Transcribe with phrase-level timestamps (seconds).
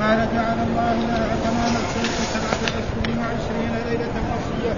[0.00, 2.04] قال جعل الله لها كما نفسه
[2.34, 4.74] سبعة أشهر وعشرين ليلة وصية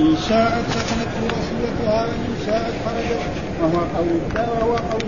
[0.00, 3.20] إن شاءت سكنت في وصيتها وإن شاءت خرجت
[3.60, 5.06] وهو قول وهو قول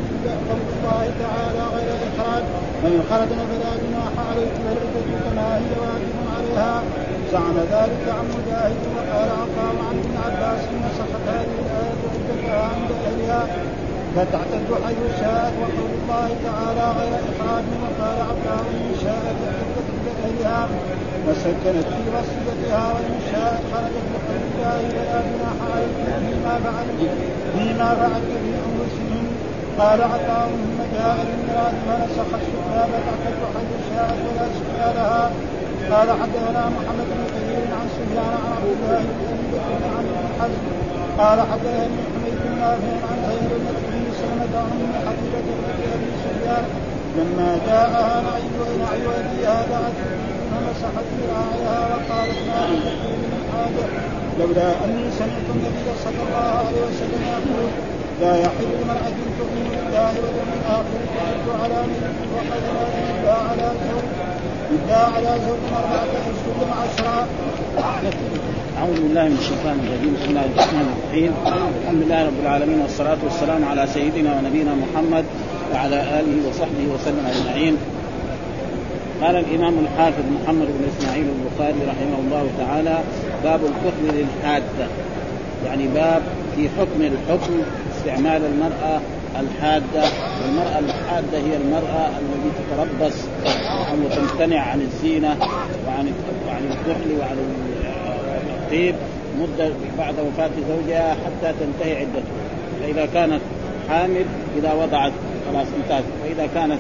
[0.49, 2.43] قول الله تعالى غير الإخراج
[2.83, 6.83] وإن خرجنا فلا جناح عليكم العدة كما هي واجب عليها
[7.33, 13.47] زعم ذلك عن مجاهد وقال عطاء عن ابن عباس نسخت هذه الآية عدتها عند أهلها
[14.17, 20.69] فتعتد حيث شاءت وقول الله تعالى غير إخراج وقال عطاء إن شاءت عدت عند أهلها
[21.27, 27.01] وسكنت في وصيتها وإن شاءت خرجت بقول الله فلا جناح عليكم فيما فعلت
[27.55, 29.25] فيما فعلت في أنفسهم.
[29.79, 35.31] قال عطاء ثم جاء بالمراد فنسخ الشفاء فتعتد حيث شاءت ولا شفاء لها.
[35.91, 40.05] قال حدثنا محمد بن كثير عن سفيان عن عبد الله بن أبي بكر عن
[40.41, 40.65] حزم
[41.19, 43.92] قال حدثني حميد بن نافع عن خير بن
[44.33, 46.65] سلمة عن حبيبة بن ابي سفيان
[47.19, 48.43] لما جاءها نعي
[48.79, 49.99] نعي ابيها دعت
[50.51, 53.01] فمسحت ذراعها وقالت ما عندك
[53.33, 53.87] من حاجة؟
[54.39, 57.71] لولا أني سمعت النبي صلى الله عليه وسلم يقول
[58.21, 64.09] لا يحل لمرأة تؤمن بالله واليوم الآخر تحج على نبي وقد لا إلا على زوج
[64.75, 67.27] إلا على زوج أربعة أشهر عشرا
[68.03, 70.15] أعوذ بالله من الشيطان الرجيم.
[70.19, 71.33] بسم الله الرحمن الرحيم.
[71.83, 75.25] الحمد لله رب العالمين والصلاة والسلام على سيدنا ونبينا محمد
[75.73, 77.77] وعلى آله وصحبه وسلم أجمعين.
[79.23, 82.99] قال الإمام الحافظ محمد بن إسماعيل البخاري رحمه الله تعالى
[83.45, 84.87] باب الكفر للحادة
[85.67, 86.23] يعني باب
[86.57, 87.53] في حكم الحكم
[87.97, 89.01] استعمال المرأة
[89.41, 90.05] الحادة.
[90.43, 93.17] والمرأة الحادة هي المرأة التي تتربص
[94.05, 95.37] وتمتنع عن الزينة
[95.87, 96.07] وعن
[96.49, 97.39] وعن الكحل وعن
[98.73, 98.95] الطيب
[99.41, 102.23] مدة بعد وفاة زوجها حتى تنتهي عدته.
[102.81, 103.41] فإذا كانت
[103.89, 104.25] حامل
[104.59, 105.13] إذا وضعت
[105.53, 106.05] خلاص انتهت.
[106.25, 106.79] وإذا كانت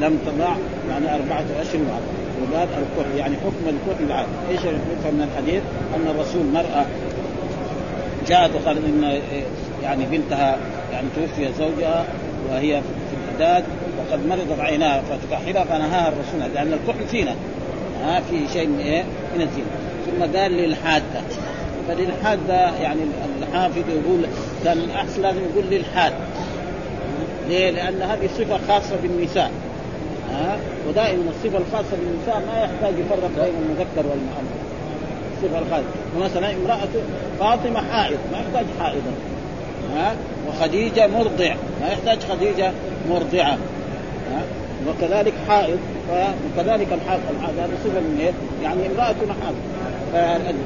[0.00, 0.54] لم تضع
[0.90, 2.02] يعني أربعة أشهر بعد
[2.42, 5.62] وقال الكحل يعني حكم الكحل بعد إيش يفهم من الحديث؟
[5.96, 6.86] أن الرسول مرأة
[8.28, 9.20] جاءت وقالت إن
[9.82, 10.56] يعني بنتها
[10.92, 12.04] يعني توفي زوجها
[12.50, 13.64] وهي في الاعداد
[13.98, 16.54] وقد مرضت عيناها فتكحلها فنهاها الرسول.
[16.54, 17.34] لأن الكحل فينا
[18.02, 19.02] ها في شيء من إيه؟
[19.36, 19.87] من الزينة.
[20.10, 21.20] ثم قال للحادة.
[21.88, 23.00] فللحادة يعني
[23.42, 24.26] الحافظ يقول
[24.64, 26.12] كان الاحسن لازم يقول للحاد.
[27.48, 29.50] ليه؟ لأن هذه صفة خاصة بالنساء.
[30.32, 30.58] ها؟
[30.88, 34.52] ودائما الصفة الخاصة بالنساء ما يحتاج يفرق بين المذكر والمؤنث.
[35.36, 35.84] الصفة الخاصة.
[36.14, 36.88] فمثلا امرأة
[37.40, 39.12] فاطمة حائض ما يحتاج حائضا.
[39.96, 40.14] ها؟
[40.48, 42.72] وخديجة مرضع ما يحتاج خديجة
[43.10, 43.58] مرضعة.
[44.32, 44.42] ها؟
[44.88, 45.78] وكذلك حائض
[46.10, 47.20] وكذلك الحائض.
[47.42, 48.32] هذا صفة من إيه؟
[48.62, 49.56] يعني امرأة حائض.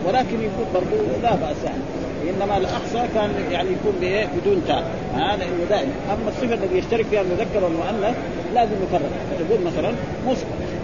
[0.06, 1.82] ولكن يكون برضه لا بأس يعني.
[2.30, 4.84] إنما الأحصى كان يعني يكون بإيه؟ بدون تاء.
[5.14, 8.16] هذا إنه دائما أما الصفة الذي يشترك فيها المذكر والمؤنث
[8.54, 9.92] لازم يفرق تقول مثلا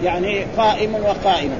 [0.03, 1.55] يعني قائم وقائمه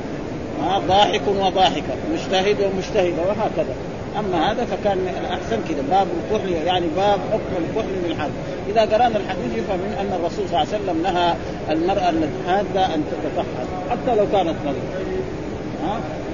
[0.88, 3.76] ضاحك وضاحكه مجتهد ومجتهده وهكذا.
[4.20, 8.30] أما هذا فكان الأحسن كذا باب الكحل يعني باب حكم الكحل من الحد
[8.70, 11.34] إذا قرأنا الحديث يفهم من أن الرسول صلى الله عليه وسلم نهى
[11.70, 15.10] المرأة الحاده أن تتكحل حتى لو كانت مريضه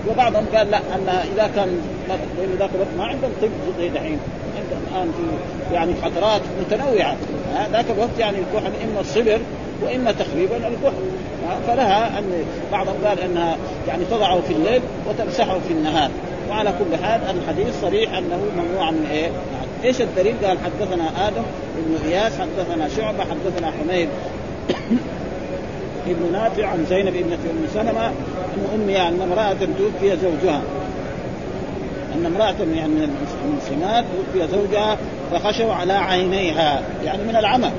[0.09, 3.49] وبعضهم قال لا انها إذا كان لأن ذاك الوقت ما عندهم طب
[3.79, 4.19] زي دحين.
[4.57, 4.81] عندهم.
[4.91, 7.15] الآن في يعني فترات متنوعة.
[7.71, 9.39] ذاك الوقت يعني الكحل إما الصبر
[9.81, 11.05] وإما تخريبا الكحل.
[11.67, 13.57] فلها أن بعضهم قال أنها
[13.87, 16.09] يعني تضعه في الليل وتمسحه في النهار.
[16.49, 19.29] وعلى كل حال الحديث صريح أنه ممنوع من إيه؟
[19.83, 21.43] إيش الدليل؟ قال حدثنا آدم
[21.77, 24.09] بن إياس حدثنا شعبة حدثنا حميد
[26.07, 28.11] ابن نافع عن زينب ابنة أم سلمة
[28.55, 30.61] ام امها ان امرأة توفي زوجها.
[32.15, 34.97] أن امرأة يعني من المسلمات توفي زوجها
[35.31, 37.71] فخشوا على عينيها يعني من العمى.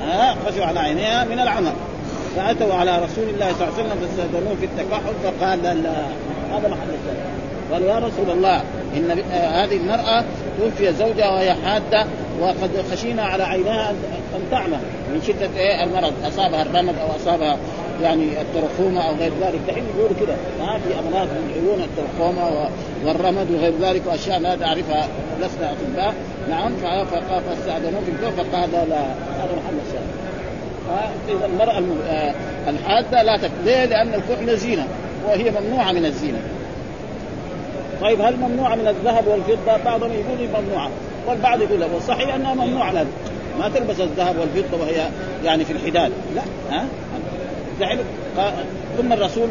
[0.00, 1.72] ها؟ خشوا على عينيها من العمى.
[2.36, 5.90] فأتوا على رسول الله صلى الله عليه وسلم فاستأذنوه في التكحل فقال لا,
[6.56, 7.42] هذا محل الشاهد
[7.72, 8.62] قالوا يا رسول الله
[8.96, 10.24] إن هذه المرأة
[10.58, 12.06] توفي زوجها وهي حادة
[12.40, 14.76] وقد خشينا على عينها أن تعمى.
[15.12, 16.12] من شدة إيه؟ المرض.
[16.24, 17.56] أصابها الرمد أو أصابها
[18.02, 19.60] يعني الترخومة أو غير ذلك.
[19.68, 20.34] دحين يقولوا كده.
[20.60, 22.68] ما في أمراض من العيون الترخومه
[23.04, 25.08] والرمد وغير ذلك وأشياء لا نعرفها
[25.40, 26.14] لسنا أطباء.
[26.50, 26.72] نعم
[27.46, 29.00] فاستاذنوه في الكوف فقال لا
[29.38, 30.22] هذا محل الشاهد
[30.88, 31.82] فاذا المرأة
[32.68, 34.86] الحادة لا تكفي ليه؟ لأن الكحل زينة
[35.26, 36.38] وهي ممنوعة من الزينة.
[38.00, 40.90] طيب هل ممنوعة من الذهب والفضة؟ بعضهم يقول ممنوعة
[41.28, 41.86] والبعض يقول لا.
[41.94, 42.92] والصحيح أنها ممنوعة.
[42.92, 43.06] لها
[43.58, 45.08] ما تلبس الذهب والفضة وهي
[45.44, 46.12] يعني في الحداد.
[46.34, 46.84] لا ها؟
[48.98, 49.48] ثم الرسول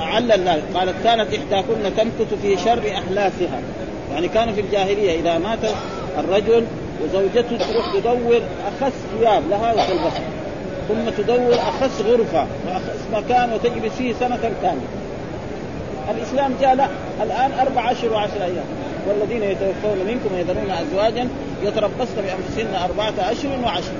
[0.00, 3.60] علل قالت كانت إحداكن تمكث في شر احلافها
[4.12, 5.58] يعني كانوا في الجاهلية إذا مات
[6.18, 6.64] الرجل
[7.04, 10.30] وزوجته تروح تدور أخس ثياب لها وتلبسها.
[10.88, 14.80] ثم تدور اخص غرفة واخص مكان وتجلس فيه سنة كاملة.
[16.10, 16.88] الإسلام جاء لا.
[17.22, 18.64] الآن أربع اشهر وعشر أيام.
[19.08, 21.28] والذين يتوفون منكم ويذرون أزواجا
[21.62, 23.92] يتربصن بأنفسهن أربعة اشهر وعشر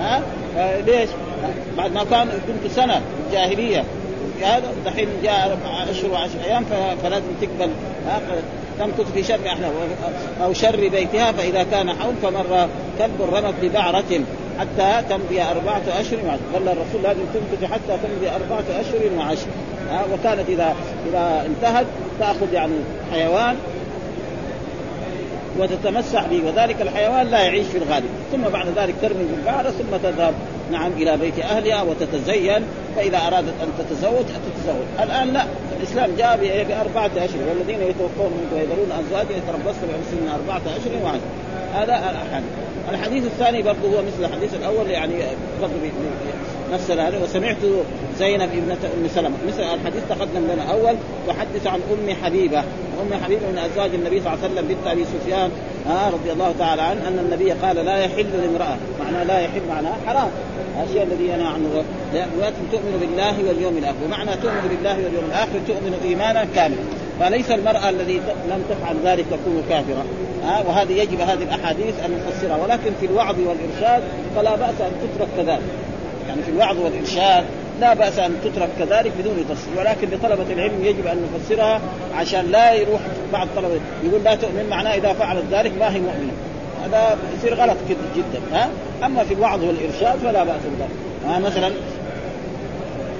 [0.00, 0.22] ها؟
[0.86, 1.08] ليش؟
[1.76, 3.84] بعد ما كان كنت سنة الجاهليه
[4.42, 5.58] هذا دحين جاء
[5.90, 6.64] اشهر وعشر أيام
[7.02, 7.70] فلازم تقبل.
[8.78, 9.72] تمكث في شر احلام
[10.42, 12.68] أو شر بيتها فإذا كان حول فمر
[12.98, 14.24] كلب رمت ببعرة.
[14.58, 16.40] حتى تمضي أربعة أشهر وعشر.
[16.54, 19.46] قال الرسول لازم تمكث حتى تمضي أربعة أشهر وعشر.
[20.12, 20.74] وكانت إذا
[21.08, 21.86] إذا انتهت
[22.20, 22.74] تأخذ يعني
[23.12, 23.56] حيوان
[25.58, 28.08] وتتمسح به وذلك الحيوان لا يعيش في الغالب.
[28.32, 30.34] ثم بعد ذلك ترمي بالبعرة ثم تذهب
[30.72, 32.62] نعم إلى بيت أهلها وتتزين
[32.96, 35.44] فإذا أرادت أن تتزوج تتزوج الآن لا
[35.80, 36.36] الإسلام جاء
[36.68, 41.20] بأربعة أشهر والذين يتوفون منكم ويذرون أزواجا يتربصن بأنفسهن أربعة أشهر وعشر
[41.74, 42.71] هذا الأحاديث.
[42.90, 45.12] الحديث الثاني برضه هو مثل الحديث الأول يعني
[45.60, 45.74] برضه
[46.72, 47.56] نفس هذا وسمعت
[48.18, 49.36] زينب ابنة أم سلمة.
[49.48, 50.94] مثل الحديث تقدم لنا أول
[51.28, 52.58] تحدث عن أم حبيبة.
[53.02, 55.50] أم حبيبة من أزواج النبي صلى الله عليه وسلم بنت أبي سفيان
[55.90, 58.76] آه رضي الله تعالى عنه أن النبي قال لا يحل لامرأة.
[59.04, 60.30] معناه لا يحل معناه حرام.
[60.84, 61.84] الشيء الذي ينهى عنه.
[62.72, 63.96] تؤمن بالله واليوم الآخر.
[64.06, 67.01] ومعنى تؤمن بالله واليوم الآخر تؤمن إيمانا كاملا.
[67.20, 68.20] فليس المرأة الذي
[68.50, 70.04] لم تفعل ذلك تكون كافرة.
[70.44, 72.56] ها؟ وهذه يجب هذه الأحاديث أن نفسرها.
[72.56, 74.02] ولكن في الوعظ والإرشاد
[74.36, 75.62] فلا بأس أن تترك كذلك.
[76.28, 77.44] يعني في الوعظ والإرشاد
[77.80, 79.78] لا بأس أن تترك كذلك بدون تفسير.
[79.78, 81.80] ولكن لطلبة العلم يجب أن نفسرها
[82.16, 83.00] عشان لا يروح
[83.32, 86.32] بعض طلبة يقول لا تؤمن معناه إذا فعلت ذلك ما هي مؤمنة.
[86.84, 87.76] هذا يصير غلط
[88.16, 88.40] جدا.
[88.52, 88.68] ها؟
[89.04, 91.12] أما في الوعظ والإرشاد فلا بأس بذلك.
[91.40, 91.70] مثلا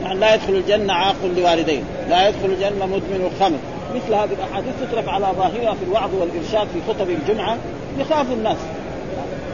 [0.02, 3.58] يعني لا يدخل الجنة عاق لوالدين لا يدخل الجنة مدمن الخمر
[3.94, 7.56] مثل هذه الأحاديث تترك على ظاهرها في الوعظ والإرشاد في خطب الجمعة
[7.98, 8.56] يخاف الناس.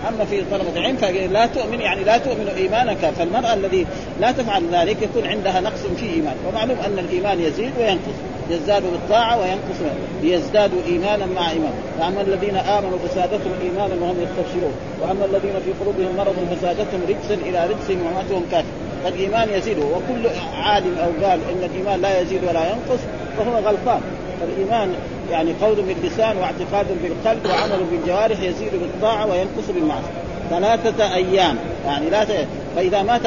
[0.09, 3.87] أما في طلبة العلم فلا تؤمن يعني لا تؤمن إيمانك فالمرأة الذي
[4.21, 6.35] لا تفعل ذلك يكون عندها نقص في إيمان.
[6.49, 8.19] ومعلوم أن الإيمان يزيد وينقص
[8.51, 9.93] يزداد بالطاعة وينقص
[10.23, 11.73] ليزدادوا إيمانا مع إيمان.
[11.99, 14.73] فاما الذين آمنوا فزادتهم إيمانا وهم يستبشرون.
[15.03, 18.69] وأما الذين في قلوبهم مرض فزادتهم رجسا إلى رجسهم وماتهم كافر
[19.05, 23.01] فالإيمان يزيد وكل عالم أو قال إن الإيمان لا يزيد ولا ينقص
[23.39, 24.01] فهو غلطان.
[24.41, 24.95] فالايمان
[25.31, 30.13] يعني قول باللسان واعتقاد بالقلب وعمل بالجوارح يزيد بالطاعة وينقص بالمعصية.
[30.51, 31.57] ثلاثة أيام.
[31.87, 32.29] يعني لا ت...
[32.77, 33.23] فإذا مات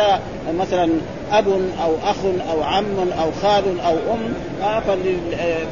[0.59, 0.89] مثلا
[1.31, 1.47] أب
[1.83, 2.17] أو أخ
[2.51, 2.85] أو عم
[3.21, 4.33] أو خال أو أم
[4.87, 5.17] فل...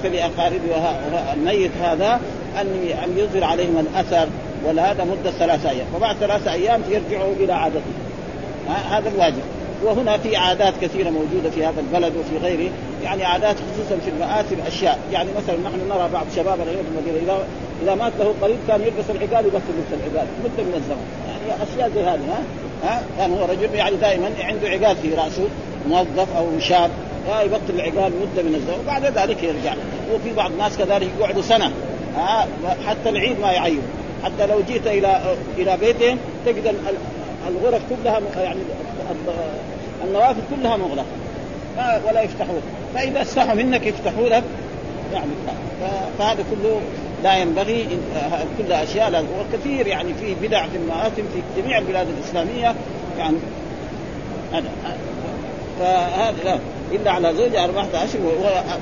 [0.03, 0.61] فلأقارب
[1.33, 2.19] الميت هذا
[2.61, 2.67] أن
[3.03, 4.27] أن يظهر عليهم الأثر
[4.65, 5.87] ولا هذا مدة ثلاثة أيام.
[5.95, 7.81] وبعد ثلاثة أيام يرجعوا إلى عادته.
[8.89, 9.43] هذا الواجب.
[9.83, 12.71] وهنا في عادات كثيرة موجودة في هذا البلد وفي غيره.
[13.03, 17.17] يعني عادات خصوصا في المآتم اشياء يعني مثلا نحن نرى بعض شباب اليوم في المدينة
[17.23, 17.47] إذا
[17.83, 20.27] إذا مات له قريب كان يلبس العقال يبطل لبس العقال.
[20.43, 21.05] مدة من الزمن.
[21.27, 22.41] يعني أشياء زي هذه ها؟
[22.83, 25.47] ها؟ كان هو رجل يعني دائما عنده عقال في رأسه
[25.89, 26.89] موظف أو شاب.
[27.45, 28.79] يبطل العقال مدة من الزمن.
[28.83, 29.73] وبعد ذلك يرجع.
[30.13, 31.71] وفي بعض الناس كذلك يقعدوا سنة
[32.15, 32.47] ها؟
[32.87, 33.83] حتى العيد ما يعينوا
[34.23, 35.21] حتى لو جيت إلى
[35.57, 36.75] إلى بيتهم تجد
[37.47, 38.59] الغرف كلها يعني
[40.03, 41.05] النوافذ كلها مغلقة.
[42.07, 42.61] ولا يفتحون.
[42.93, 44.43] فإذا استحوا منك يفتحوا لك.
[45.13, 45.31] يعني
[46.17, 46.81] فهذا كله
[47.23, 47.87] لا ينبغي.
[48.57, 52.75] كل أشياء وكثير يعني في بدع في المآتم في جميع البلاد الإسلامية.
[53.17, 53.37] يعني
[54.53, 54.69] هذا.
[55.79, 56.59] فهذا لا.
[56.91, 58.21] إلا على زوج أربعة اشهر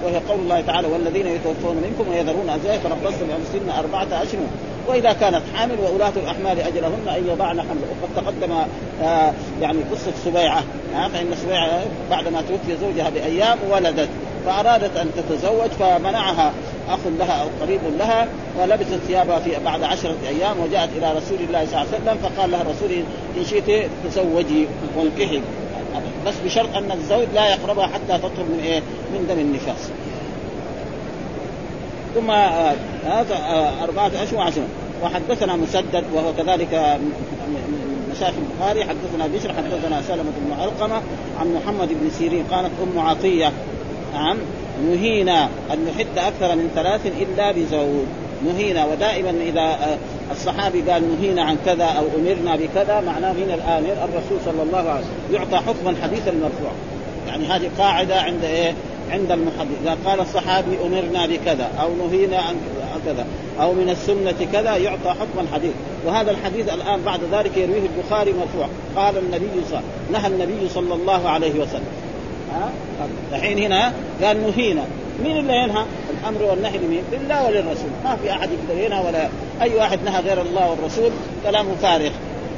[0.03, 4.39] وهي قول الله تعالى والذين يتوفون منكم ويذرون ازواج تربصن بانفسهن أربعة اشهر
[4.87, 8.53] وإذا كانت حامل وولاة الأحمال أجلهن أن يضعن حمل وقد تقدم
[9.01, 10.63] آه يعني قصة سبيعة
[10.95, 14.09] آه فإن سبيعة بعدما توفي زوجها بأيام ولدت
[14.45, 16.53] فأرادت أن تتزوج فمنعها
[16.89, 18.27] أخ لها أو قريب لها
[18.59, 22.51] ولبست ثيابها في بعد عشرة أيام وجاءت إلى رسول الله صلى الله عليه وسلم فقال
[22.51, 22.91] لها الرسول
[23.37, 24.67] إن شئت تزوجي
[24.97, 25.41] وانكحي
[26.25, 28.79] بس بشرط أن الزوج لا يقربها حتى تطهر من إيه؟
[29.13, 29.89] من دم النفاس.
[32.15, 32.31] ثم
[33.11, 33.37] هذا
[33.83, 34.67] أربعة أشهر وعشرة
[35.03, 36.99] وحدثنا مسدد وهو كذلك
[38.11, 38.83] مشايخ البخاري.
[38.83, 41.01] حدثنا بشر حدثنا سلمة بن علقمة
[41.39, 42.43] عن محمد بن سيرين.
[42.51, 43.51] قالت أم عطية
[44.13, 44.37] نعم
[44.89, 48.05] نهينا أن نحد أكثر من ثلاث إلا بزوج.
[48.45, 49.97] نهينا ودائما إذا
[50.31, 54.99] الصحابي قال نهينا عن كذا أو أمرنا بكذا معناه من الآمر الرسول صلى الله عليه
[54.99, 56.73] وسلم يعطى حكما حديثا مرفوعا.
[57.27, 58.73] يعني هذه قاعدة عند إيه؟
[59.11, 59.81] عند المحدث.
[59.83, 62.55] إذا قال الصحابي أمرنا بكذا أو نهينا عن
[63.05, 63.25] كذا
[63.61, 65.71] أو من السنة كذا يعطى حكم الحديث.
[66.05, 68.67] وهذا الحديث الآن بعد ذلك يرويه البخاري مرفوع.
[68.95, 71.91] قال النبي صلى نهى النبي صلى الله عليه وسلم.
[72.53, 72.69] ها؟
[73.33, 74.83] الحين هنا قال نهينا.
[75.23, 75.83] مين اللي ينهى؟
[76.21, 79.27] الأمر والنهي لمين؟ لله وللرسول، ما في أحد يقدر ينهى ولا
[79.61, 81.11] أي واحد نهى غير الله والرسول
[81.43, 82.11] كلامه فارغ.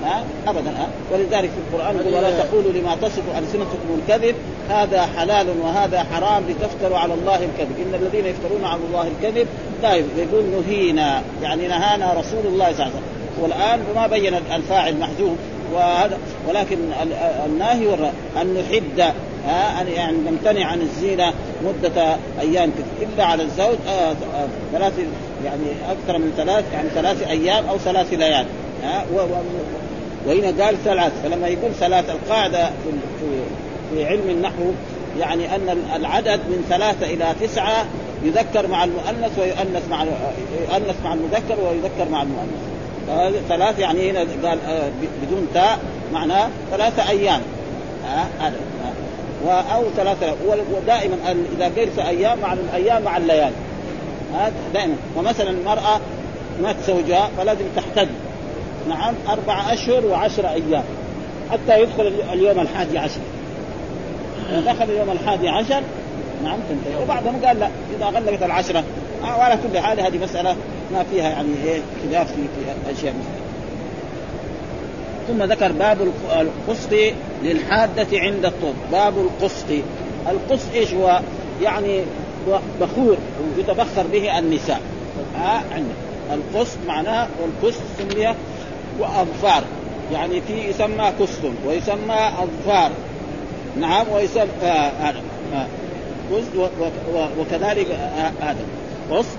[0.05, 4.35] ها؟ ابدا ها؟ ولذلك في القرآن يقول ولا تقولوا لما تصف ألسنتكم الكذب
[4.69, 7.75] هذا حلال وهذا حرام لتفتروا على الله الكذب.
[7.79, 9.47] إن الذين يفترون على الله الكذب
[9.83, 13.19] لا يقول نهينا يعني نهانا رسول الله صلى الله عليه وسلم.
[13.41, 15.38] والآن ما بين الفاعل محذوف
[15.73, 16.77] وهذا ولكن
[17.45, 17.93] الناهي
[18.41, 19.13] أن نحد
[19.95, 21.33] يعني نمتنع عن الزينة
[21.63, 22.71] مدة أيام
[23.01, 24.93] إلا على الزوج آه آه ثلاث
[25.45, 28.45] يعني أكثر من ثلاث يعني ثلاث أيام أو ثلاث ليال.
[30.27, 32.89] وهنا قال ثلاث فلما يقول ثلاث القاعدة في
[33.93, 34.72] في علم النحو
[35.19, 37.86] يعني أن العدد من ثلاثة إلى تسعة
[38.24, 40.03] يذكر مع المؤنث ويؤنث مع
[40.62, 42.69] يؤنث مع المذكر ويذكر مع المؤنث.
[43.50, 44.89] ثلاث يعني هنا قال آه،
[45.22, 45.79] بدون تاء
[46.13, 47.41] معناه ثلاثة أيام.
[48.39, 48.55] هذا.
[49.48, 50.36] أو ثلاثة.
[50.74, 51.15] ودائما
[51.58, 53.55] إذا قيل في أيام مع الأيام مع الليالي.
[54.74, 54.96] دائما.
[55.17, 56.00] ومثلا المرأة
[56.62, 58.10] مات زوجها فلازم تحتد
[58.89, 60.84] نعم أربعة أشهر وعشرة أيام.
[61.51, 63.19] حتى يدخل اليوم الحادي عشر.
[64.49, 65.81] إذا دخل اليوم الحادي عشر.
[66.43, 68.83] نعم تنتهي وبعضهم قال لا إذا غلقت العشرة.
[69.23, 70.55] آه، وعلى كل حال هذه مسألة
[70.93, 73.39] ما فيها يعني إيه خلاف في, في أشياء مثل
[75.27, 75.97] ثم ذكر باب
[76.31, 76.93] القسط
[77.43, 79.65] للحادة عند الطب باب القسط.
[80.29, 81.19] القسط إيش هو؟
[81.61, 82.01] يعني
[82.81, 83.17] بخور
[83.57, 84.81] يتبخر به النساء.
[85.35, 88.35] ها آه القسط معناه والقسط سمي
[88.99, 89.63] وأظفار.
[90.13, 92.91] يعني في يسمى قسط ويسمى أظفار.
[93.77, 95.21] نعم ويسمى آه هذا
[95.53, 95.67] آه.
[97.39, 98.65] وكذلك آه هذا
[99.11, 99.38] قسط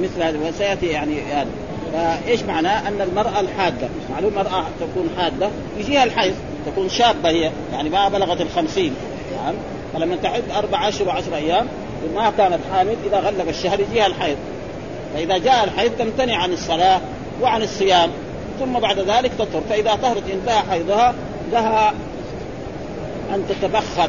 [0.00, 1.50] مثل هذا وسيأتي يعني هذا
[1.92, 6.34] فإيش معناه؟ أن المرأة الحادة معلوم المراه تكون حادة يجيها الحيض
[6.66, 8.94] تكون شابة هي يعني ما بلغت الخمسين.
[9.36, 9.54] نعم.
[9.94, 11.66] فلما تعد أربع اشهر وعشر أيام
[12.14, 14.36] ما كانت حامل إذا غلق الشهر يجيها الحيض.
[15.14, 17.00] فإذا جاء الحيض تمتنع عن الصلاة
[17.42, 18.10] وعن الصيام
[18.60, 21.14] ثم بعد ذلك تطهر فإذا طهرت انتهى حيضها
[21.52, 21.94] لها
[23.34, 24.08] أن تتبخر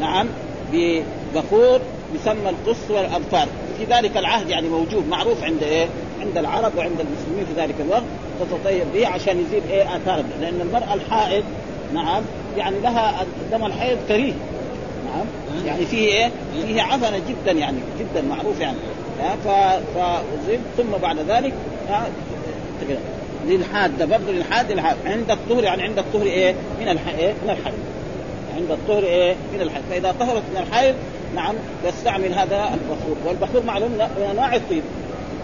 [0.00, 0.26] نعم
[0.72, 1.80] ببخور
[2.14, 5.86] يسمى القص والابطال في ذلك العهد يعني موجود معروف عند إيه؟
[6.20, 8.02] عند العرب وعند المسلمين في ذلك الوقت
[8.40, 11.44] تتطيب به عشان يزيل إيه آثار لأن المرأة الحائض
[11.94, 12.22] نعم
[12.56, 14.32] يعني لها دم الحيض كريه
[15.06, 15.26] نعم
[15.66, 16.30] يعني فيه إيه؟
[16.66, 18.76] فيه عفنة جدا يعني جدا معروف يعني
[19.44, 19.48] ف
[20.76, 21.52] ثم بعد ذلك
[23.46, 27.74] للحاد برضه للحاد للحاد عند الطهر يعني عند الطهر إيه؟ من الحيض إيه؟ من الحيض
[28.56, 29.82] عند الطهر إيه؟ من الحيض.
[29.90, 30.94] فإذا طهرت من الحيض
[31.34, 33.16] نعم يستعمل هذا البخور.
[33.26, 34.82] والبخور معلوم من أنواع الطيب.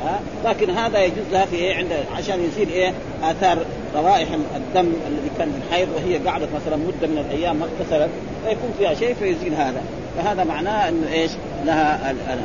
[0.04, 2.92] ها؟ لكن هذا يجوز لها في إيه؟ عند عشان يزيل إيه؟
[3.22, 3.58] آثار
[3.94, 8.10] روائح الدم الذي كان في الحيض وهي قعدت مثلا مدة من الأيام ما اغتسلت
[8.44, 9.82] فيكون فيها شيء فيزيل هذا.
[10.16, 11.30] فهذا معناه إنه إيش؟
[11.66, 12.42] لها الأنا.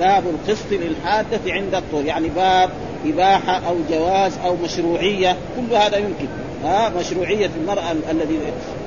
[0.00, 2.70] باب القسط للحادة عند الطول يعني باب
[3.06, 5.36] إباحة أو جواز أو مشروعية.
[5.56, 6.26] كل هذا يمكن.
[6.66, 8.38] ها مشروعية المرأة الذي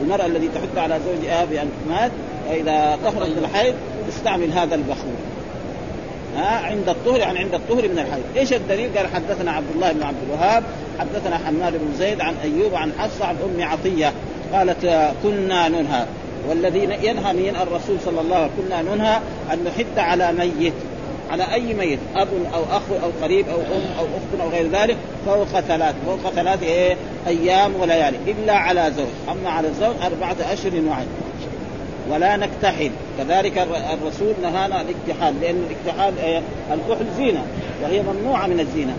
[0.01, 2.11] المرأة الذي تحث على زوجها بأن مات
[2.49, 3.73] فإذا طهرت من الحيض
[4.07, 5.13] تستعمل هذا البخور
[6.35, 10.03] ها عند الطهر يعني عند الطهر من الحيض، إيش الدليل؟ قال حدثنا عبد الله بن
[10.03, 10.63] عبد الوهاب،
[10.99, 14.13] حدثنا حماد بن زيد عن أيوب عن حفصة عن أم عطية
[14.53, 16.05] قالت كنا ننهى
[16.49, 19.19] والذي ينهى من الرسول صلى الله عليه وسلم كنا ننهى
[19.53, 20.73] أن نحد على ميت.
[21.29, 24.97] على أي ميت أب أو أخ أو قريب أو أم أو أخت أو غير ذلك
[25.25, 26.95] فوق ثلاث فوق ثلاث إيه؟
[27.27, 29.07] أيام وليالي إلا على زوج.
[29.31, 31.07] أما على الزوج أربعة أشهر وعشر
[32.09, 32.91] ولا نكتحل.
[33.17, 37.45] كذلك الرسول نهانا الاكتحال لأن الاكتحال إيه؟ الكحل زينة
[37.83, 38.93] وهي ممنوعة من الزينة.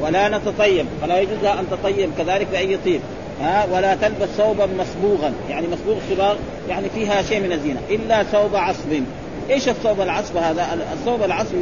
[0.00, 3.00] ولا نتطيب فلا يجوز أن تطيب كذلك بأي طيب.
[3.42, 6.36] ها؟ ولا تلبس ثوبا مصبوغا يعني مصبوغ صباغ
[6.68, 7.80] يعني فيها شيء من الزينة.
[7.90, 9.02] إلا ثوب عصب.
[9.50, 11.54] إيش الثوب العصب هذا؟ الثوب العصب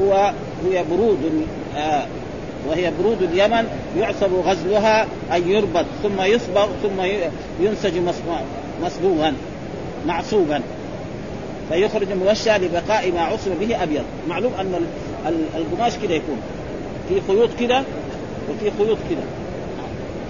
[0.00, 0.32] هو
[0.70, 2.06] هي برود آه
[2.68, 3.66] وهي برود اليمن
[3.98, 7.02] يعصب غزلها أن يربط ثم يصبغ ثم
[7.60, 7.98] ينسج
[8.82, 9.34] مصبوغا
[10.06, 10.60] معصوبا.
[11.68, 14.04] فيخرج موشى لبقاء ما عصب به أبيض.
[14.28, 14.86] معلوم أن
[15.56, 16.38] القماش كده يكون.
[17.08, 17.82] في خيوط كده
[18.50, 19.22] وفي خيوط كده.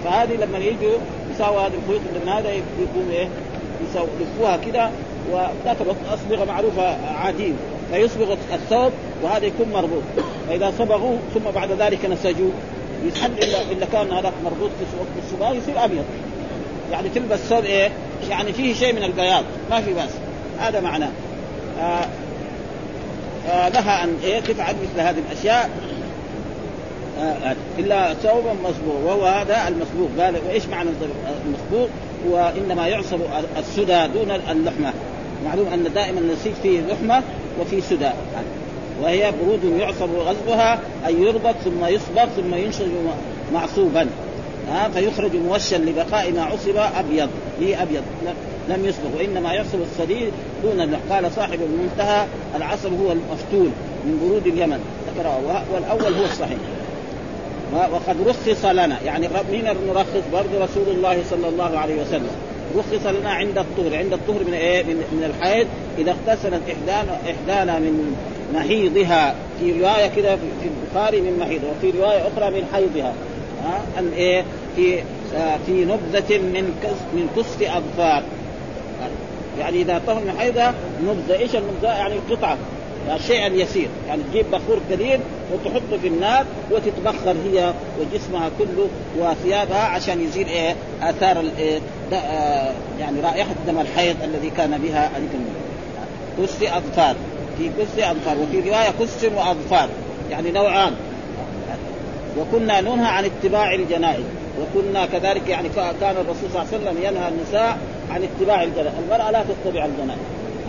[0.03, 0.97] فهذه لما يجوا
[1.35, 3.27] يساووا هذه الخيوط من هذا يكون إيه؟
[4.19, 4.89] يلفوها كده
[5.31, 7.53] وذاك الوقت اصبغه معروفه عاديه
[7.91, 8.91] فيصبغ الثوب
[9.23, 10.03] وهذا يكون مربوط.
[10.49, 12.51] فإذا صبغوه ثم بعد ذلك نسجوه
[13.05, 16.03] يسحب الا إلا كان هذاك مربوط في الصباغ يصير أبيض.
[16.91, 17.91] يعني تلبس ثوب إيه؟
[18.29, 20.09] يعني فيه شيء من البياض ما في بس
[20.59, 21.09] هذا معناه.
[21.79, 22.05] آه
[23.49, 25.69] آه لها أن إيه؟ تفعل مثل هذه الأشياء.
[27.21, 30.89] آه إلا ثوبا مصبوغ وهو هذا المصبوغ قال وإيش معنى
[31.45, 31.87] المصبوغ؟
[32.29, 33.19] وانما يعصب
[33.57, 34.93] السدى دون اللحمة.
[35.45, 37.23] معلوم أن دائما النسيج فيه لحمة
[37.61, 38.09] وفي سدى.
[39.01, 42.89] وهي برود يعصب غزبها ان يربط ثم يصبغ ثم ينشج
[43.53, 44.07] معصوبا.
[44.69, 48.01] ها فيخرج موشا لبقاء ما عصب أبيض هي أبيض
[48.69, 49.17] لم يصبغ.
[49.17, 50.31] وإنما يحصل الصديد
[50.63, 53.69] دون قال صاحب المنتهى العصر هو المفتول
[54.05, 54.79] من برود اليمن.
[55.15, 55.63] ذكره.
[55.73, 56.57] والأول هو الصحيح.
[57.73, 62.29] وقد رخص لنا يعني مين المرخص برضه رسول الله صلى الله عليه وسلم.
[62.75, 63.95] رخص لنا عند الطهر.
[63.95, 65.67] عند الطهر من إيه؟ من, الحيض.
[65.97, 68.15] إذا اغتسلت احدانا إحدانا من
[68.53, 73.13] محيضها في رواية كده في البخاري من محيضها وفي رواية أخرى من حيضها.
[73.63, 74.43] ها؟ أن إيه؟
[74.75, 74.99] في
[75.35, 78.23] آه في نبذة من كس من كست أظفار.
[79.59, 81.39] يعني إذا طهر من حيضها نبذة.
[81.39, 82.57] إيش النبذة؟ يعني قطعه
[83.27, 83.87] شيئا يسير.
[84.07, 85.19] يعني تجيب بخور كبير
[85.53, 88.87] وتحطه في النار وتتبخر هي وجسمها كله
[89.19, 91.79] وثيابها عشان يزيل إيه؟ آثار الايه
[92.13, 95.11] آه يعني رائحة دم الحيض الذي كان بها
[96.41, 97.15] كست أظفار.
[97.57, 99.89] في كست أظفار وفي رواية كست وأظفار.
[100.31, 100.93] يعني نوعان.
[102.39, 104.23] وكنا ننهى عن اتباع الجنائز.
[104.61, 105.69] وكنا كذلك يعني
[106.01, 107.77] كان الرسول صلى الله عليه وسلم ينهى النساء
[108.11, 108.93] عن اتباع الجنائز.
[109.03, 110.21] المرأة لا تتبع الجنائز.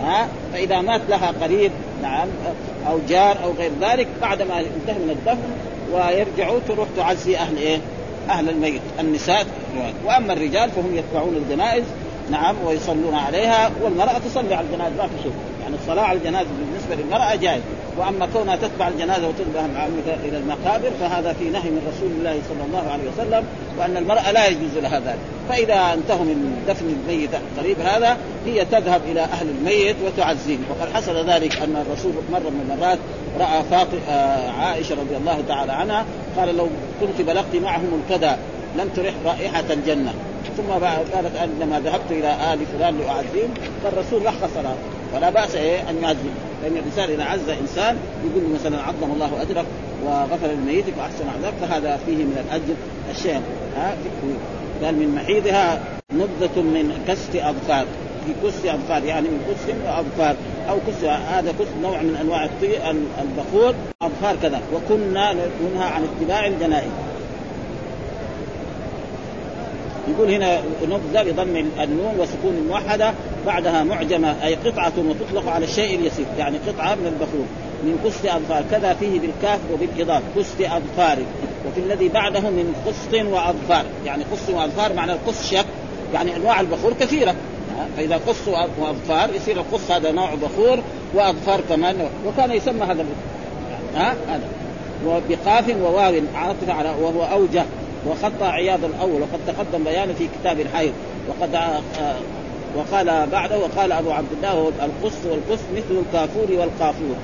[0.05, 1.71] ها فإذا مات لها قريب
[2.01, 2.27] نعم
[2.87, 5.49] أو جار أو غير ذلك بعد ما ينتهي من الدفن
[5.93, 7.79] ويرجعوا تروح تعزي أهل إيه؟
[8.29, 9.45] أهل الميت النساء
[10.05, 11.83] وأما الرجال فهم يتبعون الجنائز
[12.31, 16.95] نعم ويصلون عليها والمرأة تصلي على الجنائز ما في شيء يعني الصلاة على الجنازة بالنسبة
[16.95, 17.61] للمرأة جائز.
[17.97, 19.63] وأما كونها تتبع الجنازة وتذبح
[20.23, 23.43] إلى المقابر فهذا في نهي من رسول الله صلى الله عليه وسلم
[23.79, 25.19] وأن المرأة لا يجوز لها ذلك.
[25.49, 27.29] فإذا انتهوا من دفن الميت
[27.59, 32.69] قريب هذا هي تذهب إلى أهل الميت وتعزيه وقد حصل ذلك أن الرسول مرة من
[32.71, 32.99] المرات
[33.71, 36.05] فاطمة آه عائشة رضي الله تعالى عنها
[36.37, 36.67] قال لو
[37.01, 38.37] كنت بلغت معهم الكذا
[38.77, 40.13] لم ترح رائحة الجنة.
[40.57, 40.85] ثم
[41.15, 44.75] قالت عندما ذهبت إلى آل فلان لاعزيهم فالرسول رخص لها
[45.15, 46.29] ولا بأس إيه؟ أن يعزي
[46.63, 49.65] لأن الانسان اذا عز إنسان يقول مثلا عظم الله أجرك
[50.05, 52.75] وغفر لميتك واحسن عزاك فهذا فيه من الأجر
[53.11, 53.41] الشيء.
[53.77, 53.95] ها؟
[54.83, 55.81] قال من محيضها
[56.13, 57.85] نبذة من كست أظفار.
[58.25, 60.35] في كست أظفار يعني من كست وأظفار
[60.69, 62.49] أو كست هذا كست نوع من أنواع
[63.21, 63.75] البخور.
[64.01, 64.61] أظفار كذا.
[64.73, 66.91] وكنا ننهى عن اتباع الجنائز.
[70.07, 73.13] يقول هنا نبذة بضم النون وسكون الموحدة
[73.45, 77.45] بعدها معجمة أي قطعة وتطلق على الشيء اليسير يعني قطعة من البخور.
[77.83, 81.17] من قسط أظفار كذا فيه بالكاف وبالإضافة قسط أظفار.
[81.67, 85.65] وفي الذي بعده من قسط وأظفار يعني قسط وأظفار معنى القسط شك
[86.13, 87.35] يعني أنواع البخور كثيرة.
[87.97, 88.47] فإذا قص
[88.79, 90.79] وأظفار يصير القص هذا نوع بخور
[91.13, 93.05] وأظفار كمان وكان يسمى هذا
[93.95, 94.47] ها؟ هذا.
[95.05, 97.65] وبقاف وواو عاطفة على وهو أوجه.
[98.07, 100.93] وخط عياض الأول وقد تقدم بيانه في كتاب الحيض.
[101.29, 101.81] وقد آه
[102.77, 107.15] وقال بعده وقال أبو عبد الله القص والقص مثل الكافور والقافور.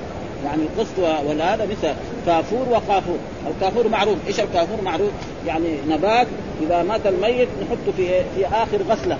[0.44, 1.94] يعني القص والهذا مثل
[2.26, 3.16] كافور وقافور.
[3.54, 4.16] الكافور معروف.
[4.26, 5.10] إيش الكافور معروف؟
[5.46, 6.26] يعني نبات
[6.62, 9.18] إذا مات الميت نحطه في في آخر غسلة.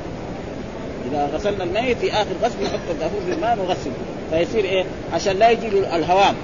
[1.10, 3.92] إذا غسلنا الميت في آخر غسل نحط الكافور في الماء ونغسله.
[4.30, 6.34] فيصير إيه؟ عشان لا يجي له الهوام.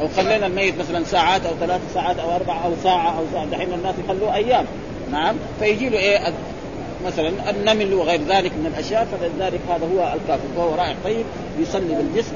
[0.00, 3.72] لو خلينا الميت مثلا ساعات أو ثلاث ساعات أو أربع أو ساعة أو ساعة دحين
[3.72, 4.64] الناس يخلوه أيام.
[5.12, 6.32] نعم؟ فيجي له إيه؟
[7.06, 10.94] مثلا النمل وغير ذلك من الأشياء فلذلك هذا هو الكافور فهو رائع.
[11.04, 11.24] طيب
[11.60, 12.32] يصلي بالجسم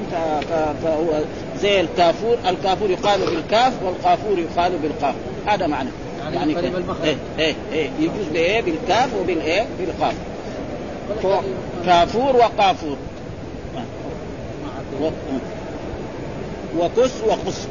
[0.83, 1.23] فهو
[1.61, 2.37] زي الكافور.
[2.49, 5.15] الكافور يقال بالكاف والقافور يقال بالقاف.
[5.47, 5.89] هذا معنى.
[6.23, 7.89] يعني, يعني إيه إيه إيه.
[7.99, 10.15] يجوز بايه بالكاف وبالايه بالقاف.
[11.85, 12.97] كافور وقافور.
[16.79, 17.67] وكس وقص.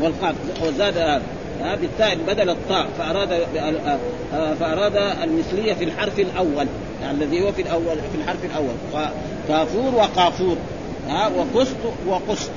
[0.00, 1.22] والقاف وزاد هذا.
[1.80, 3.46] بالتاء بدل الطاء فأراد
[4.60, 6.66] فأراد المثلية في الحرف الأول.
[7.02, 9.06] يعني الذي هو في الأول في الحرف الأول.
[9.48, 10.56] كافور وقافور.
[11.08, 12.50] ها وقسط وقسط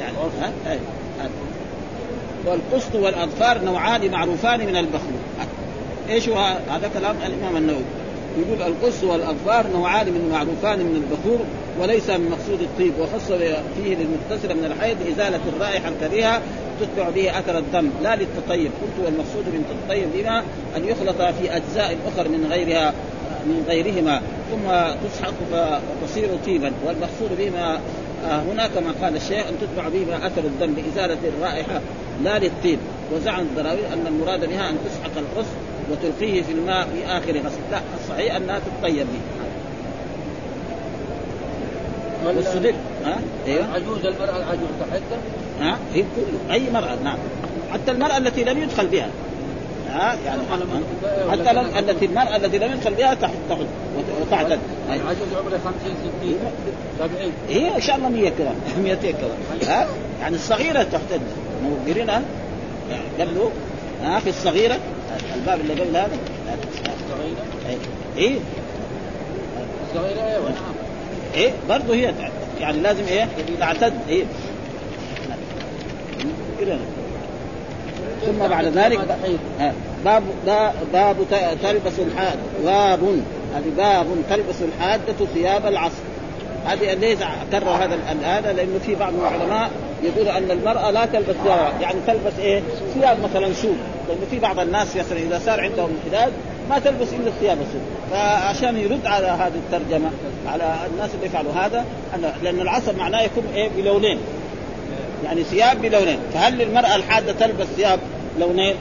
[0.00, 0.80] يعني
[2.46, 5.20] والقسط والأظفار نوعان معروفان من البخور
[6.08, 7.84] إيش هذا كلام الإمام النووي؟
[8.38, 11.40] يقول القص والاظفار نوعان من معروفان من البخور
[11.80, 13.32] وليس من مقصود الطيب وخص
[13.76, 16.42] فيه للمغتسل من الحيض إزالة الرائحة الكريهة
[16.80, 18.70] تتبع به أثر الدم لا للتطيب.
[18.82, 20.38] قلت والمقصود من التطيب بما
[20.76, 22.94] أن يخلط في أجزاء اخر من غيرها
[23.46, 24.68] من غيرهما ثم
[25.08, 27.80] تسحق فتصير طيبا والمقصود بما
[28.24, 31.80] هنا كما قال الشيخ أن تتبع به أثر الدم لازاله الرائحة.
[32.24, 32.78] لا للطيب.
[33.12, 35.48] وزعم الضراوي أن المراد بها أن تسحق القص
[35.90, 37.60] وتلقيه في الماء في آخر غسل.
[37.70, 39.40] لا الصحيح أنها تتطيب به.
[42.26, 42.74] والصدق.
[43.04, 43.66] ها؟ أيوه.
[43.74, 45.18] عجوز المرأة العجوز تحتها
[45.60, 47.18] ها؟ هي كل أي مرأة نعم.
[47.72, 49.08] حتى المرأة التي لم يدخل بها.
[49.88, 50.42] ها؟ يعني
[51.30, 53.60] حتى لم التي المرأة التي لم يدخل بها تحت تحت
[54.20, 54.58] وتعتد.
[54.88, 56.36] عجوز عمره 50 60
[56.98, 59.86] 70 هي إن شاء الله 100 كذا 200 كذا ها؟
[60.20, 61.20] يعني الصغيرة تحتد.
[61.62, 62.22] موجرينها
[63.20, 63.50] قبله
[64.02, 64.78] ها؟ في الصغيرة
[65.36, 66.18] الباب اللي قبل هذا.
[66.86, 67.78] الصغيرة؟
[68.16, 68.38] إيه.
[69.88, 70.74] الصغيرة نعم
[71.34, 72.14] إيه برضه هي
[72.60, 73.28] يعني لازم إيه؟
[73.60, 74.24] تعتد إيه؟
[76.60, 76.78] كده
[78.26, 79.00] ثم بعد ذلك
[80.04, 80.22] باب
[80.92, 81.16] باب
[81.62, 82.38] تلبس الحاد.
[82.64, 83.00] باب
[83.54, 86.02] هذه باب تلبس الحادة ثياب العصر.
[86.66, 87.18] هذه ليش
[87.52, 89.70] كرر هذا هذا لأنه في بعض العلماء
[90.02, 92.62] يقول أن المرأة لا تلبس ثياب يعني تلبس إيه؟
[92.94, 93.76] ثياب مثلا سود
[94.08, 96.32] لأنه في بعض الناس مثلا إذا صار عندهم انحداد
[96.70, 100.10] ما تلبس إلا الثياب السود فعشان يرد على هذه الترجمة
[100.46, 101.84] على الناس اللي يفعلوا هذا
[102.14, 104.18] أن- لأن العصر معناه يكون إيه؟ بلونين.
[105.24, 106.18] يعني ثياب بلونين.
[106.34, 107.98] فهل للمرأة الحادة تلبس ثياب
[108.40, 108.74] لونين؟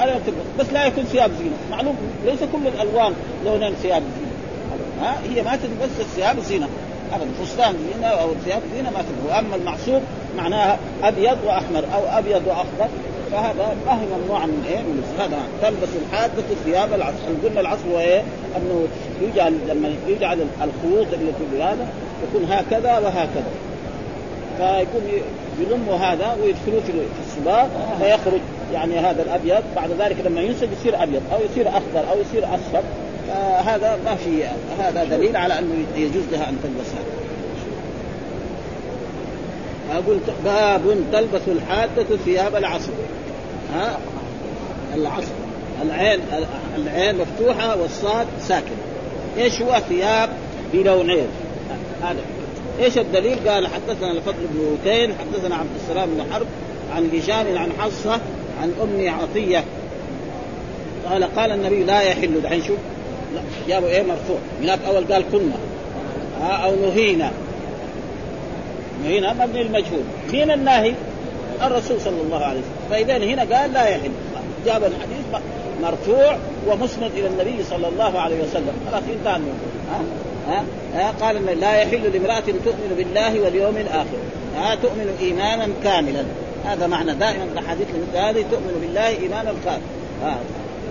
[0.00, 0.46] ألا تلبس.
[0.58, 1.56] بس لا يكون ثياب زينة.
[1.70, 3.12] معلوم؟ ليس كل الألوان
[3.44, 4.32] لونين ثياب زينة.
[5.06, 6.68] ها؟ هي ما تلبس الثياب زينه
[7.14, 7.44] أبدا.
[7.44, 10.02] فستان زينه أو ثياب زينه ما تلبس وأما المعصوب
[10.36, 12.88] معناها أبيض وأحمر أو أبيض وأخضر.
[13.32, 15.02] فهذا ما هي ممنوعة من إيه؟ من.
[15.18, 15.38] هذا.
[15.62, 18.22] تلبس الحادة ثياب العصر، قلنا العصر هو إيه؟
[18.56, 18.86] أنه
[19.22, 21.86] يجعل لما يجعل الخيوط اللي في هذا
[22.28, 23.50] يكون هكذا وهكذا.
[24.58, 25.02] فيكون
[25.60, 26.92] يلموا هذا ويدخلوه في
[27.26, 27.66] الصباغ
[28.00, 28.40] فيخرج
[28.72, 29.62] يعني هذا الأبيض.
[29.76, 32.82] بعد ذلك لما ينسج يصير أبيض أو يصير أخضر أو يصير أصفر.
[33.28, 34.44] فهذا ما في
[34.78, 37.16] هذا دليل على أنه يجوز لها أن تلبس هذا.
[39.98, 42.92] أقول باب تلبس الحادة ثياب العصر.
[43.74, 43.98] ها؟
[44.94, 45.32] العصر.
[45.82, 46.20] العين
[46.76, 48.76] العين مفتوحة والصاد ساكن.
[49.38, 50.30] إيش هو ثياب
[50.72, 51.26] بلونين؟
[52.02, 52.20] هذا.
[52.80, 56.46] إيش الدليل؟ قال حدثنا الفضل بن وكين حدثنا عبد السلام بن حرب
[56.94, 58.20] عن هشام عن حصه
[58.62, 59.64] عن أم عطية.
[61.10, 62.42] قال قال النبي لا يحل.
[62.42, 62.78] دحين شوف.
[63.68, 64.38] جابوا إيه مرفوع.
[64.62, 65.56] هناك أول قال كنا.
[66.40, 67.30] ها أو نهينا.
[69.04, 70.02] نهينا مبني المجهول.
[70.32, 70.94] مين الناهي؟
[71.62, 72.90] الرسول صلى الله عليه وسلم.
[72.90, 74.10] فإذا هنا قال لا يحل
[74.66, 75.42] جاب الحديث
[75.82, 76.36] مرفوع
[76.68, 78.72] ومسند إلى النبي صلى الله عليه وسلم.
[78.90, 79.40] خلاص انتهى
[79.90, 80.00] ها؟
[80.48, 84.18] ها؟ ها؟ قال لا يحل لامرأة تؤمن بالله واليوم الآخر.
[84.56, 86.24] ها؟ تؤمن إيمانا كاملا.
[86.64, 90.36] هذا معنى دائما الاحاديث مثل هذه تؤمن بالله إيمانا كاملا.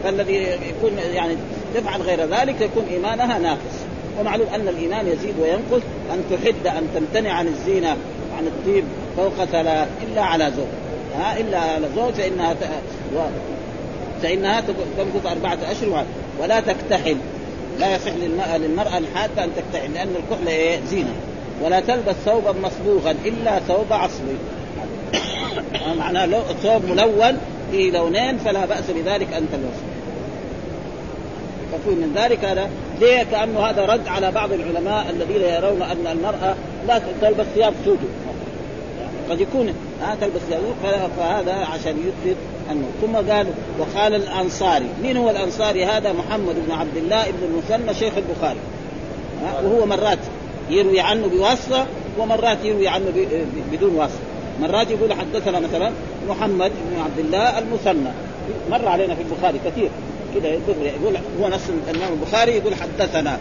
[0.04, 0.34] فالذي
[0.70, 1.36] يكون يعني
[1.76, 3.76] تفعل غير ذلك يكون إيمانها ناقص.
[4.20, 5.82] ومعلوم أن الإيمان يزيد وينقص.
[6.14, 7.98] أن تحد أن تمتنع عن الزينة
[8.38, 8.84] عن الطيب
[9.18, 10.66] فوق ثلاث إلا على زوج.
[11.18, 12.58] ها إلا على زوج فإنها ت...
[13.16, 13.20] و...
[14.22, 14.62] فإنها
[14.98, 15.90] تمكث أربعة أشهر.
[15.90, 16.08] وهذا.
[16.42, 17.18] ولا تكتحل.
[17.80, 18.12] لا يصح
[18.56, 21.14] للمرأة, الحادة أن تكتحل لأن الكحل إيه زينة.
[21.64, 24.38] ولا تلبس ثوبا مصبوغا إلا ثوب عصري
[26.00, 27.38] معناه لو ثوب ملون
[27.72, 29.95] في لونين فلا بأس بذلك أن تلبسه.
[31.78, 36.56] فكون من ذلك هذا ليه؟ كأنه هذا رد على بعض العلماء الذين يرون أن المرأة
[36.88, 38.00] لا تلبس ثياب سود
[39.30, 40.62] قد يكون ها تلبس ثياب
[41.18, 42.38] فهذا عشان يثبت
[42.72, 42.88] أنه.
[43.02, 43.48] ثم قال
[43.80, 48.60] وقال الأنصاري مين هو الأنصاري هذا؟ محمد بن عبد الله بن المثنى شيخ البخاري.
[49.64, 50.20] وهو مرات
[50.70, 51.86] يروي عنه بواسطة
[52.20, 53.06] ومرات يروي عنه
[53.72, 54.20] بدون واسطة.
[54.62, 55.92] مرات يقول حدثنا مثلا
[56.30, 58.12] محمد بن عبد الله المثنى.
[58.72, 59.90] مر علينا في البخاري كثير.
[60.36, 63.40] كده يقول هو نفس الإمام البخاري يقول حدثنا.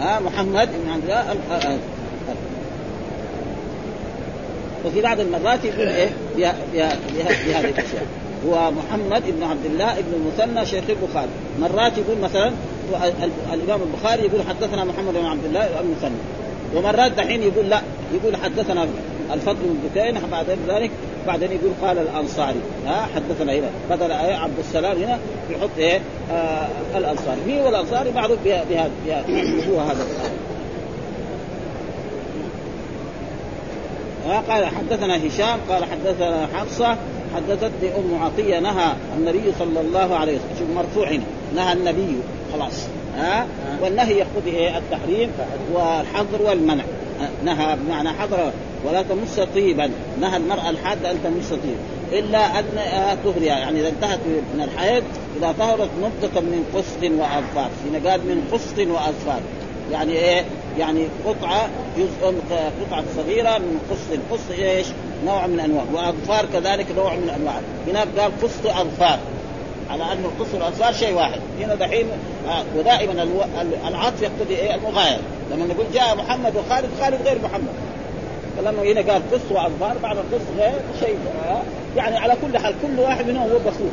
[0.00, 1.78] ها محمد بن عبد الله
[4.86, 8.06] وفي بعض المرات يقول إيه؟ بهذه الأشياء.
[8.46, 11.30] هو محمد بن عبد الله بن المثنى شيخ البخاري.
[11.60, 12.52] مرات يقول مثلا
[13.52, 16.18] الإمام البخاري يقول حدثنا محمد بن عبد الله المثنى.
[16.74, 17.80] ومرات دحين يقول لا
[18.14, 18.86] يقول حدثنا
[19.34, 20.90] الفضل بن بكين بعد ذلك
[21.26, 22.60] بعدين يقول قال الأنصاري.
[22.86, 23.70] ها حدثنا هنا.
[23.90, 25.18] بدل عبد السلام هنا
[25.50, 26.00] يحط إيه؟
[26.32, 27.40] آه الأنصاري.
[27.46, 28.90] مين هو الانصاري معروف بهذا
[29.78, 30.04] هذا
[34.48, 36.96] قال حدثنا هشام قال حدثنا حفصة
[37.36, 40.58] حدثتني أم عطية نهى النبي صلى الله عليه وسلم.
[40.58, 41.24] شوف مرفوع هنا.
[41.56, 42.16] نهى النبي
[42.52, 42.86] خلاص.
[43.16, 43.46] ها؟
[43.82, 45.30] والنهي يقتضي التحريم
[45.72, 46.84] والحظر والمنع.
[47.44, 48.52] نهى بمعنى حظر
[48.84, 49.90] ولا تمس طيبا.
[50.20, 51.76] نهى المرأة الحادة أن تمس طيب.
[52.12, 52.64] إلا أن
[53.24, 55.02] تهريها يعني إذا انتهت من الحيض
[55.38, 57.70] إذا طهرت نبضه من قسط وأظفار.
[57.86, 59.40] هنا قال من قسط وأظفار.
[59.92, 60.44] يعني إيه؟
[60.78, 62.34] يعني قطعة جزء
[62.86, 64.12] قطعة صغيرة من قسط.
[64.12, 64.86] القسط إيش؟
[65.26, 69.18] نوع من انواع وأظفار كذلك نوع من انواع هناك قال قسط أظفار.
[69.90, 71.40] على ان القسط والاظفار شيء واحد.
[71.60, 72.06] هنا دحين
[72.48, 73.26] آه ودائما
[73.88, 75.18] العطف يقتضي إيه؟ المغاير.
[75.50, 77.74] لما نقول جاء محمد وخالد خالد غير محمد.
[78.58, 81.18] فلما هنا قال قسط واظفار بعد القسط غير شيء.
[81.96, 83.90] يعني على كل حال كل واحد منهم هو بخور.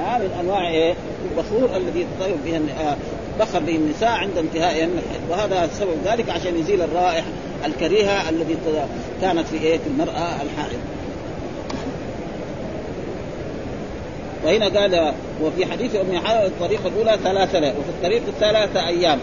[0.00, 0.94] آه من أنواع إيه؟
[1.30, 2.96] البخور الذي يتطيب به آه
[3.40, 7.26] بخر به النساء عند انتهائهن من الحيض وهذا سبب ذلك عشان يزيل الرائحة
[7.64, 8.56] الكريهة التي
[9.20, 10.80] كانت في إيه؟ في المرأة الحائض.
[14.44, 19.18] وهنا قال وفي حديث أم حرام الطريقة الأولى ثلاثة وفي الطريق ثلاثة أيام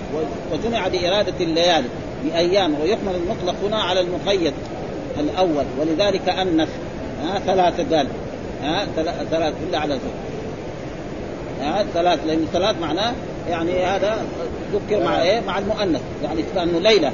[0.52, 1.88] وجمع بإرادة الليالي.
[2.24, 4.54] بأيام ويحمل المطلق هنا على المقيد
[5.20, 5.66] الأول.
[5.80, 6.70] ولذلك انث
[7.24, 8.08] ها ثلاثة قال
[8.64, 8.88] ها
[9.32, 10.12] ثلاث إلا على زوج.
[11.62, 13.14] ها ثلاث لأن ثلاث معناه
[13.50, 14.18] يعني هذا
[14.74, 16.02] ذكر مع إيه؟ مع المؤنث.
[16.24, 17.12] يعني كانه ليلة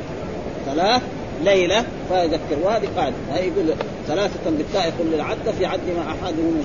[0.66, 1.02] ثلاث
[1.44, 2.58] ليلة فيذكر.
[2.64, 3.16] وهذه قاعدة.
[3.36, 3.74] يقول
[4.08, 6.64] ثلاثة بالتاء كل العد في عد ما أحدهم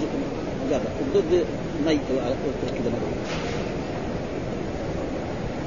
[0.66, 0.80] مجرد
[1.14, 1.44] ضد
[1.86, 2.00] ميت
[2.74, 2.92] كذا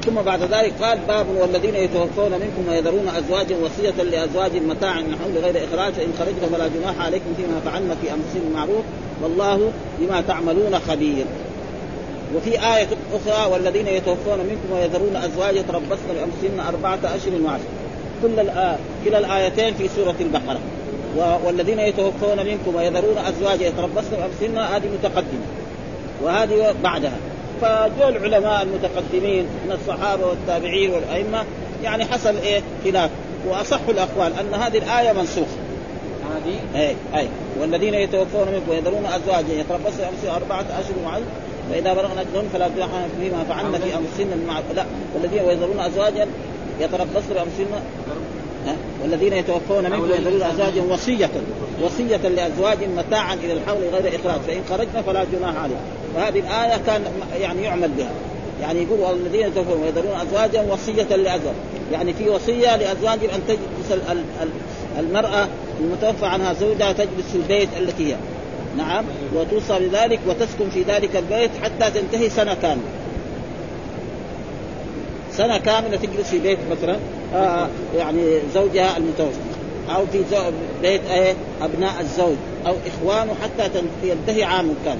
[0.05, 5.43] ثم بعد ذلك قال باب والذين يتوفون منكم ويذرون ازواجا وصية لأزواج متاع من حول
[5.43, 8.83] غير إخراج فان خرجنا فلا جناح عليكم فيما فعلنا في انفسهم المعروف
[9.23, 11.25] والله بما تعملون خبير.
[12.35, 17.63] وفي آية أخرى والذين يتوفون منكم ويذرون أزواج يتربصن بأنفسهن أربعة أشهر وعشر.
[18.21, 20.59] كل الآية كلا الآيتين في سورة البقرة.
[21.45, 25.45] والذين يتوفون منكم ويذرون أزواج يتربصن بأنفسهن هذه متقدمة.
[26.23, 27.17] وهذه بعدها.
[27.61, 31.43] فجو العلماء المتقدمين من الصحابة والتابعين والأئمة
[31.83, 33.09] يعني حصل إيه؟ خلاف.
[33.47, 35.57] وأصح الأقوال أن هذه الآية منسوخة.
[36.35, 37.27] هذه؟ اي أي.
[37.61, 41.23] والذين يتوفون منكم ويذرون أزواجا يتربصن بانفسهن أربعة أشهر وعشر.
[41.71, 42.89] فاذا بلغن اجلهن فلا جناح
[43.21, 44.85] فيما فعلن في أنفسهن مع لا.
[45.15, 46.27] والذين ويذرون أزواجا
[46.79, 47.81] يتربصن بأنفسهن
[49.03, 51.29] والذين يتوفون منكم ويذرون أزواجا وصية
[51.81, 54.41] وصية لأزواج متاعا إلى الحول غير إخراج.
[54.47, 55.75] فإن خرجنا فلا جناح عليه
[56.15, 57.03] وهذه الآية كان
[57.41, 58.11] يعني يعمل بها.
[58.61, 61.55] يعني يقول والذين يتوفون ويذرون أزواجا وصية لأزواج.
[61.91, 64.01] يعني في وصية لأزواج أن تجلس
[64.99, 65.47] المرأة
[65.79, 68.15] المتوفى عنها زوجها تجلس في البيت التي هي.
[68.77, 69.05] نعم.
[69.35, 72.83] وتوصى بذلك وتسكن في ذلك البيت حتى تنتهي سنة كاملة.
[75.31, 76.97] سنة كاملة تجلس في بيت مثلا.
[77.97, 79.39] يعني زوجها المتوفى.
[79.95, 80.23] أو في
[80.81, 82.35] بيت إيه أبناء الزوج.
[82.67, 83.69] أو إخوانه حتى
[84.03, 84.99] ينتهي عام كامل.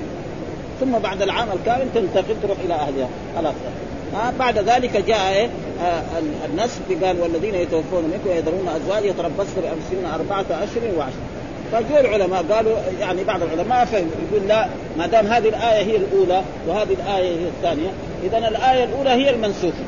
[0.80, 3.10] ثم بعد العام الكامل تنتقل تروح إلى أهلها.
[3.36, 3.54] خلاص.
[4.16, 5.50] آه بعد ذلك جاء إيه
[5.82, 6.02] آه
[6.46, 11.14] النسب قال والذين يتوفون منكم ويذرون أزواج يتربصن بأنفسهن أربعة أشهر وعشر
[11.72, 14.68] فجاء العلماء قالوا يعني بعض العلماء فهم يقول لا
[14.98, 17.90] ما دام هذه الآية هي الأولى وهذه الآية هي الثانية
[18.24, 19.84] إذا الآية الأولى هي المنسوخة.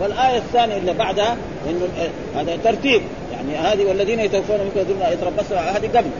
[0.00, 1.36] والآية الثانية اللي بعدها
[1.70, 1.88] إنه
[2.36, 3.02] هذا ترتيب.
[3.32, 6.10] يعني هذه والذين يتوفون منكم يذرون يتربصن هذه قبل.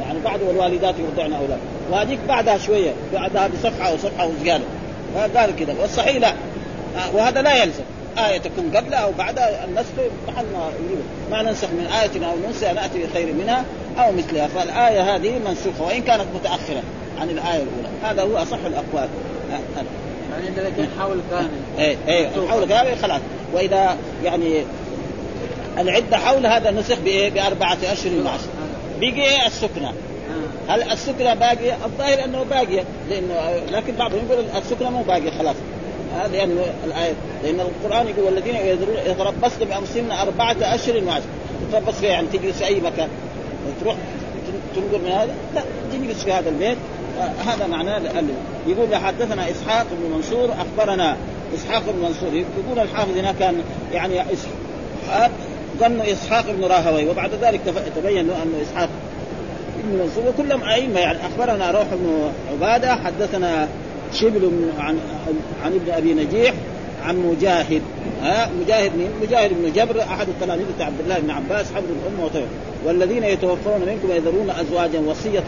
[0.00, 1.58] يعني بعد والوالدات يرضعن أولاد.
[1.90, 4.64] وهذيك بعدها شوية بعدها بصفحة أو صفحة وزيادة.
[5.36, 6.32] قال كذا والصحيح لا.
[7.14, 7.84] وهذا لا يلزم.
[8.18, 9.90] آية تكون قبلها أو بعدها النسخ
[10.28, 10.70] محل ما
[11.30, 13.64] ما ننسخ من آية أو ننسى نأتي بخير منها
[13.98, 14.46] أو مثلها.
[14.46, 16.82] فالآية هذه منسوخة وإن كانت متأخرة
[17.20, 17.88] عن الآية الأولى.
[18.02, 19.08] هذا هو أصح الأقوال.
[20.42, 21.48] يعني كان حول كامل.
[21.78, 23.20] إيه إيه حول كامل خلاص.
[23.54, 24.64] وإذا يعني
[25.78, 28.48] العدة حول هذا نسخ بإيه؟ بأربعة أشهر وعشر
[29.00, 29.92] بقي السكنة.
[30.68, 33.34] هل السكنة باقية؟ الظاهر أنه باقية لأنه
[33.72, 35.56] لكن بعضهم يقول السكنة مو باقية خلاص.
[36.16, 36.52] هذا يعني
[36.84, 37.12] الآية
[37.44, 38.56] لأن القرآن يقول والذين
[39.06, 41.24] يتربصن بأنفسهن أربعة أشهر وعشر
[41.70, 43.08] تتربص فيها يعني تجلس في أي مكان.
[43.80, 43.96] تروح
[44.74, 46.78] تنقل من هذا؟ لا تجلس في هذا البيت.
[47.20, 47.98] آه هذا معناه
[48.66, 51.16] يقول حدثنا إسحاق بن منصور أخبرنا
[51.54, 52.34] إسحاق بن منصور.
[52.34, 53.54] يقول الحافظ هنا كان
[53.92, 55.30] يعني إسحاق
[55.80, 57.60] ظنوا إسحاق بن راهوي وبعد ذلك
[57.96, 58.88] تبين أنه إسحاق
[59.84, 60.24] بن منصور.
[60.28, 63.68] وكلهم أئمة يعني أخبرنا روح بن عبادة حدثنا
[64.12, 64.98] شبل عن
[65.64, 66.54] عن ابن أبي نجيح
[67.04, 67.82] عن مجاهد.
[68.22, 72.46] ها مجاهد مين؟ مجاهد بن جبر أحد التلاميذ عبد الله بن عباس حبر الأمة وطيب
[72.84, 75.44] والذين يتوفون منكم ويذرون أزواجا وصية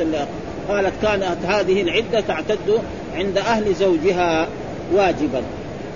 [0.68, 2.80] قالت كانت هذه العدة تعتد
[3.16, 4.48] عند أهل زوجها
[4.92, 5.42] واجبا.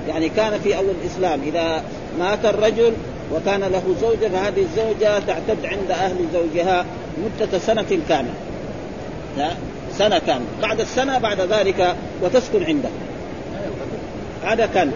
[0.08, 1.82] يعني كان في أول الإسلام إذا
[2.18, 2.92] مات الرجل
[3.34, 6.84] وكان له زوجة فهذه الزوجة تعتد عند أهل زوجها
[7.24, 8.34] مدة سنة كاملة.
[9.98, 10.46] سنة كاملة.
[10.62, 12.88] بعد السنة بعد ذلك وتسكن عنده.
[14.44, 14.92] هذا كان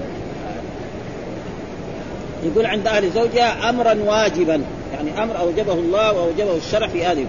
[2.44, 4.62] يقول عند أهل زوجها امرا واجبا.
[4.94, 7.26] يعني أمر أوجبه الله وأوجبه الشرع في هذه.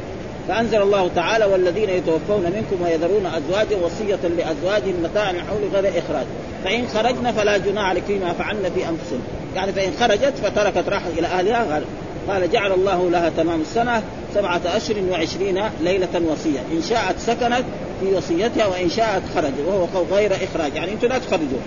[0.47, 6.25] فأنزل الله تعالى والذين يتوفون منكم ويذرون أزواجا وصية لأزواجهم متاعا حول غير إخراج.
[6.63, 9.21] فإن خرجن فلا جناح عليك فيما فعلن في انفسهن
[9.55, 11.81] يعني فإن خرجت فتركت راحت إلى أهلها
[12.27, 14.01] قال جعل الله لها تمام السنة
[14.36, 16.60] سبعة أشهر وعشرين ليلة وصية.
[16.73, 17.63] إن شاءت سكنت
[17.99, 20.75] في وصيتها وإن شاءت خرجت وهو قول غير إخراج.
[20.75, 21.60] يعني أنتم لا تخرجوا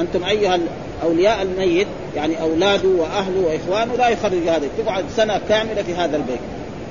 [0.00, 0.58] أنتم أيها
[1.02, 4.68] أولياء الميت يعني أولاده وأهله وإخوانه لا يخرجوا هذا.
[4.78, 6.40] تقعد سنة كاملة في هذا البيت.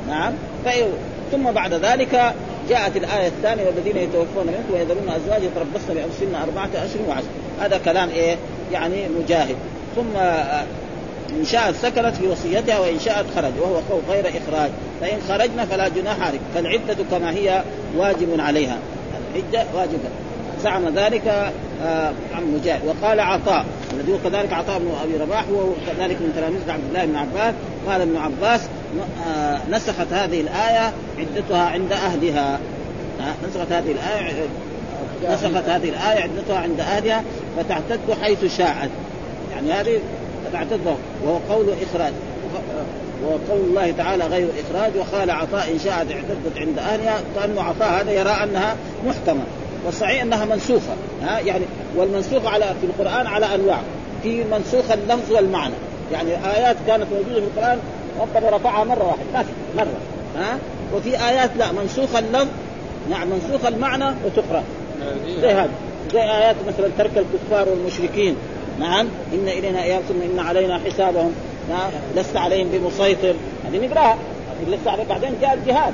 [0.08, 0.34] نعم؟
[1.32, 2.34] ثم بعد ذلك
[2.70, 7.28] جاءت الآية الثانية والذين يتوفون منكم ويذرون أزواج يتربصن بأنفسهن أربعة أشهر وعشر.
[7.60, 8.36] هذا كلام إيه؟
[8.72, 9.56] يعني مجاهد.
[9.96, 10.18] ثم
[11.40, 14.72] إن شاءت سكنت في وصيتها وإن شاءت خرج وهو قول غير إخراج.
[15.02, 17.64] فإن خرجنا فلا جناح عليك فالعدة كما هي
[17.98, 18.78] واجب عليها.
[19.36, 20.10] الحجه واجبه
[20.64, 21.52] زعم ذلك
[21.84, 22.82] آه عن مجاهد.
[22.86, 27.06] وقال عطاء الذي هو كذلك عطاء بن أبي رباح وهو كذلك من تلاميذ عبد الله
[27.06, 27.54] بن عباس.
[27.88, 28.68] قال ابن عباس آه
[29.72, 32.60] نسخت هذه الآية عدتها عند أهلها.
[33.20, 34.48] آه نسخت هذه الآية
[35.30, 37.24] نسخت هذه الآية عدتها عند أهلها
[37.58, 38.90] فتعتد حيث شاءت.
[39.52, 40.00] يعني هذه
[40.54, 40.80] تعتد
[41.24, 42.14] وهو قول إخراج
[43.24, 48.12] وقول الله تعالى غير إخراج وقال عطاء إن شاءت اعتدت عند أهلها كأنه عطاء هذا
[48.12, 49.44] يرى أنها محكمة.
[49.86, 50.94] والصحيح أنها منسوخة.
[51.24, 53.80] ها يعني والمنسوخ على في القرآن على أنواع.
[54.24, 55.74] في منسوخ اللفظ والمعنى.
[56.12, 57.80] يعني آيات كانت موجودة في القرآن
[58.20, 59.24] ربنا رفعها مرة واحدة.
[59.34, 59.98] ما في مرة.
[60.38, 60.58] ها؟
[60.96, 62.48] وفي آيات لا منسوخ اللفظ
[63.10, 64.64] نعم منسوخ المعنى وتقرأ.
[65.42, 65.70] زي هذا.
[66.14, 68.36] زي آيات مثلا ترك الكفار والمشركين.
[68.80, 71.32] نعم إن إلينا ايابكم إن علينا حسابهم.
[72.16, 73.34] لست عليهم بمسيطر.
[73.66, 74.18] هذه نقراها
[74.68, 75.08] لست عليهم.
[75.10, 75.94] بعدين جاء الجهاد.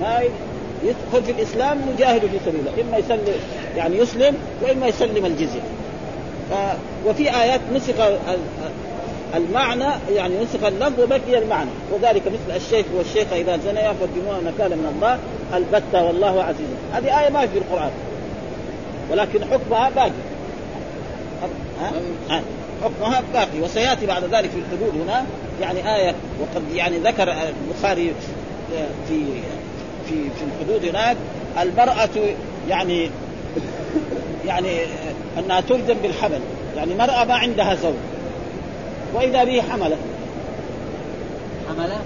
[0.00, 0.20] ما
[0.84, 2.82] يدخل في الإسلام يجاهد في سبيل الله.
[2.82, 3.34] إما يسلم
[3.76, 5.60] يعني يسلم وإما يسلم الجزية.
[6.50, 6.54] ف...
[7.06, 7.94] وفي آيات نسخ
[9.36, 11.70] المعنى يعني نسخ اللفظ وبقي المعنى.
[11.92, 15.18] وذلك مثل الشيخ والشيخ إذا زنيا فارجموها نكالا من الله
[15.56, 16.68] البتة والله عزيز.
[16.92, 17.90] هذه آية ما في القرآن.
[19.10, 20.10] ولكن حكمها باقي.
[22.30, 22.42] ها؟
[22.84, 23.60] حكمها باقي.
[23.62, 25.24] وسيأتي بعد ذلك في الحدود هنا
[25.60, 28.12] يعني آية وقد يعني ذكر البخاري
[29.08, 29.24] في
[30.08, 31.16] في في الحدود هناك
[31.62, 32.08] المرأة
[32.68, 33.10] يعني
[34.46, 34.80] يعني
[35.38, 36.40] أنها تلزم بالحمل
[36.76, 37.94] يعني مرأة ما عندها زوج.
[39.14, 39.98] وإذا به حملت
[41.68, 42.00] حملة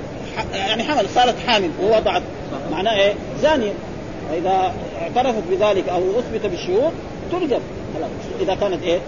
[0.53, 2.23] يعني حمل صارت حامل ووضعت.
[2.73, 3.73] معناه إيه؟ زانية.
[4.31, 6.92] فاذا اعترفت بذلك أو أثبت بالشهود
[7.33, 7.61] ترجم.
[8.40, 8.99] إذا كانت إيه؟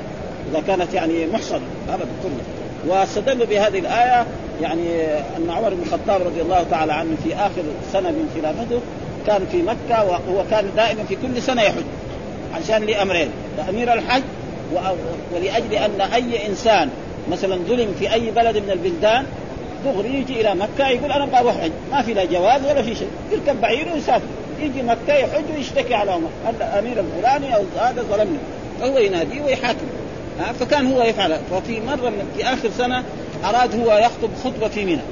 [0.52, 1.60] إذا كانت يعني محصنة.
[1.88, 2.60] ابدا ترجم.
[2.86, 4.26] واستدلوا بهذه الآية
[4.62, 5.04] يعني
[5.36, 8.80] أن عمر بن الخطاب رضي الله تعالى عنه في آخر سنة من خلافته
[9.26, 11.82] كان في مكة وهو كان دائما في كل سنة يحج
[12.54, 14.22] عشان لأمرين لأمير الحج
[15.34, 16.90] ولأجل أن أي إنسان
[17.30, 19.26] مثلا ظلم في أي بلد من البلدان
[19.84, 21.70] دغري يجي إلى مكة يقول أنا أبغى أروح حج.
[21.92, 23.08] ما في لا جواز ولا في شيء.
[23.32, 24.26] يركب بعير ويسافر.
[24.60, 26.28] يجي مكة يحج ويشتكي على عمر.
[26.60, 28.38] الامير الفلاني أو هذا ظلمني.
[28.80, 29.86] فهو يناديه ويحاكم
[30.60, 33.04] فكان هو يفعل ففي مرة من في آخر سنة
[33.44, 35.02] أراد هو يخطب خطبة في منى.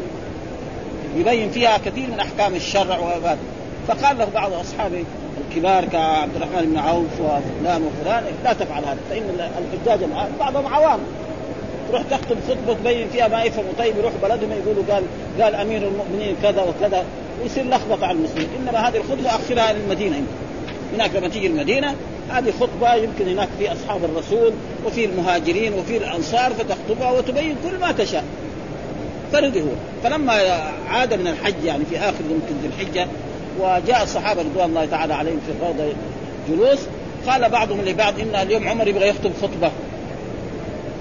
[1.16, 3.38] يبين فيها كثير من أحكام الشرع وهذا.
[3.88, 5.04] فقال له بعض أصحابه
[5.48, 10.08] الكبار كعبد الرحمن بن عوف وفلان وفلان لا تفعل هذا فإن الحجاج
[10.40, 10.98] بعضهم عوام.
[11.88, 15.02] تروح تخطب خطبه تبين فيها ما يفهموا طيب يروح بلدهم يقولوا قال
[15.40, 17.04] قال أمير المؤمنين كذا وكذا.
[17.42, 18.48] ويصير لخبطة على المسلمين.
[18.60, 20.28] إنما هذه الخطبة اخرها للمدينة انت
[20.94, 21.94] هناك لما تيجي المدينة.
[22.30, 24.52] هذه خطبة يمكن هناك في أصحاب الرسول
[24.86, 28.24] وفي المهاجرين وفي الأنصار فتخطبها وتبين كل ما تشاء.
[29.32, 29.72] فرضي هو.
[30.04, 30.32] فلما
[30.88, 33.06] عاد من الحج يعني في آخر يمكن ذي الحجة
[33.60, 35.92] وجاء الصحابة رضوان الله تعالى عليهم في الروضة
[36.48, 36.78] جلوس
[37.26, 39.70] قال بعضهم لبعض إن اليوم عمر يبغى يخطب خطبة.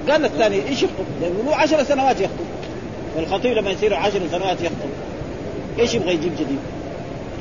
[0.10, 1.06] قال الثاني إيش يخطب؟
[1.46, 2.46] له عشر سنوات يخطب.
[3.16, 4.90] والخطيب لما يصير عشر سنوات يخطب.
[5.80, 6.60] إيش يبغى يجيب جديد؟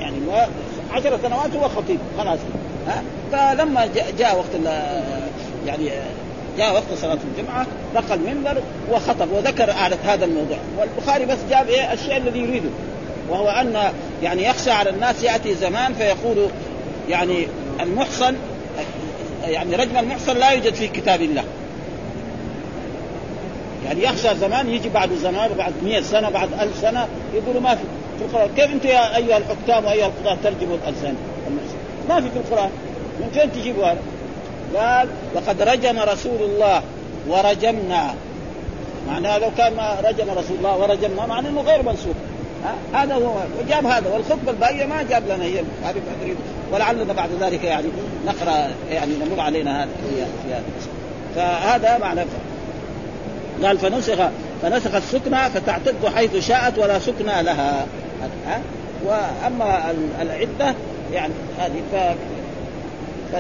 [0.01, 0.49] يعني ما
[0.93, 2.39] عشر سنوات هو خطيب خلاص.
[2.87, 3.03] ها؟
[3.33, 4.77] فلما جاء, جاء وقت
[5.67, 5.91] يعني
[6.59, 9.71] جاء وقت صلاة الجمعة نقل المنبر وخطب وذكر
[10.05, 10.59] هذا الموضوع.
[10.79, 12.69] والبخاري بس جاب إيه؟ الشيء الذي يريده
[13.29, 16.49] وهو أن يعني يخشى على الناس يأتي زمان فيقول
[17.09, 17.49] يعني
[17.81, 18.37] المحصن
[19.45, 21.45] يعني رجم المحصن لا يوجد في كتاب الله.
[23.85, 27.83] يعني يخشى زمان يجي بعد زمان بعد 100 سنة بعد ألف سنة يقولوا ما في
[28.19, 28.49] في القرآن.
[28.57, 31.17] كيف أنتم يا أيها الحكام وأيها القضاة ترجموا الالسان
[32.09, 32.71] ما في في القرآن.
[33.21, 33.99] من فين تجيبوا هذا؟
[34.77, 36.83] قال وقد رجم رسول الله
[37.29, 38.15] ورجمنا.
[39.09, 42.17] معناه لو كان ما رجم رسول الله ورجمنا معناه إنه غير منسوخ.
[42.95, 43.35] هذا هو.
[43.61, 44.11] وجاب هذا.
[44.11, 45.63] والخطبة الباقية ما جاب لنا هي.
[46.73, 47.87] ولعلنا بعد ذلك يعني
[48.27, 50.63] نقرأ يعني نمر علينا هذا
[51.37, 52.21] فهذا معنى
[53.65, 54.29] قال فنسخ
[54.63, 57.87] فنسخ السكنى فتعتد حيث شاءت ولا سكنى لها.
[58.47, 58.61] ها
[59.05, 60.75] وأما العدة
[61.13, 61.83] يعني هذه
[63.33, 63.37] ف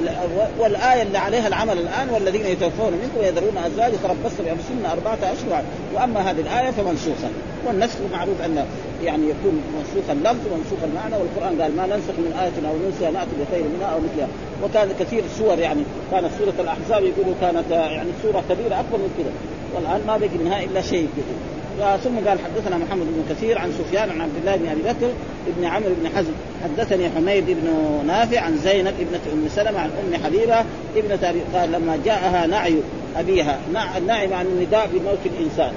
[0.58, 5.62] والآية اللي عليها العمل الآن والذين يتوفون منكم ويذرون أزواج يتربصن بأنفسهن أربعة أشهر.
[5.94, 7.28] وأما هذه الآية فمنسوخة.
[7.66, 8.66] والنسخ معروف أن
[9.04, 13.30] يعني يكون منسوخ اللفظ ومنسوخ المعنى والقرآن قال ما ننسخ من آية أو ننسى نأتي
[13.40, 14.28] بخير منها أو مثلها.
[14.64, 19.32] وكان كثير السور يعني كانت سورة الأحزاب يقولوا كانت يعني سورة كبيرة أكبر من كذا
[19.74, 21.36] والآن ما بقي منها إلا شيء كذا
[21.76, 25.12] ثم قال حدثنا محمد بن كثير عن سفيان عن عبد الله بن أبي بكر
[25.58, 26.32] بن عمرو بن حزم.
[26.64, 27.70] حدثني حميد بن
[28.06, 30.64] نافع عن زينب ابنة أم سلمة عن أم حبيبة
[30.96, 32.76] ابنة ابي قال لما جاءها نعي
[33.16, 35.72] أبيها نع النعي مع النداء بموت الإنسان.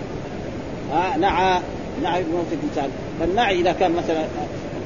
[0.94, 1.60] ها نعى
[2.04, 2.90] نعي بموت الإنسان.
[3.20, 4.26] فالنعي إذا كان مثلا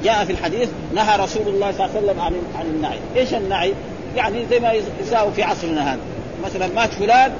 [0.03, 3.73] جاء في الحديث نهى رسول الله صلى الله عليه وسلم عن عن النعي، إيش النعي؟
[4.15, 6.01] يعني زي ما يساوي في عصرنا هذا.
[6.45, 7.31] مثلا مات فلان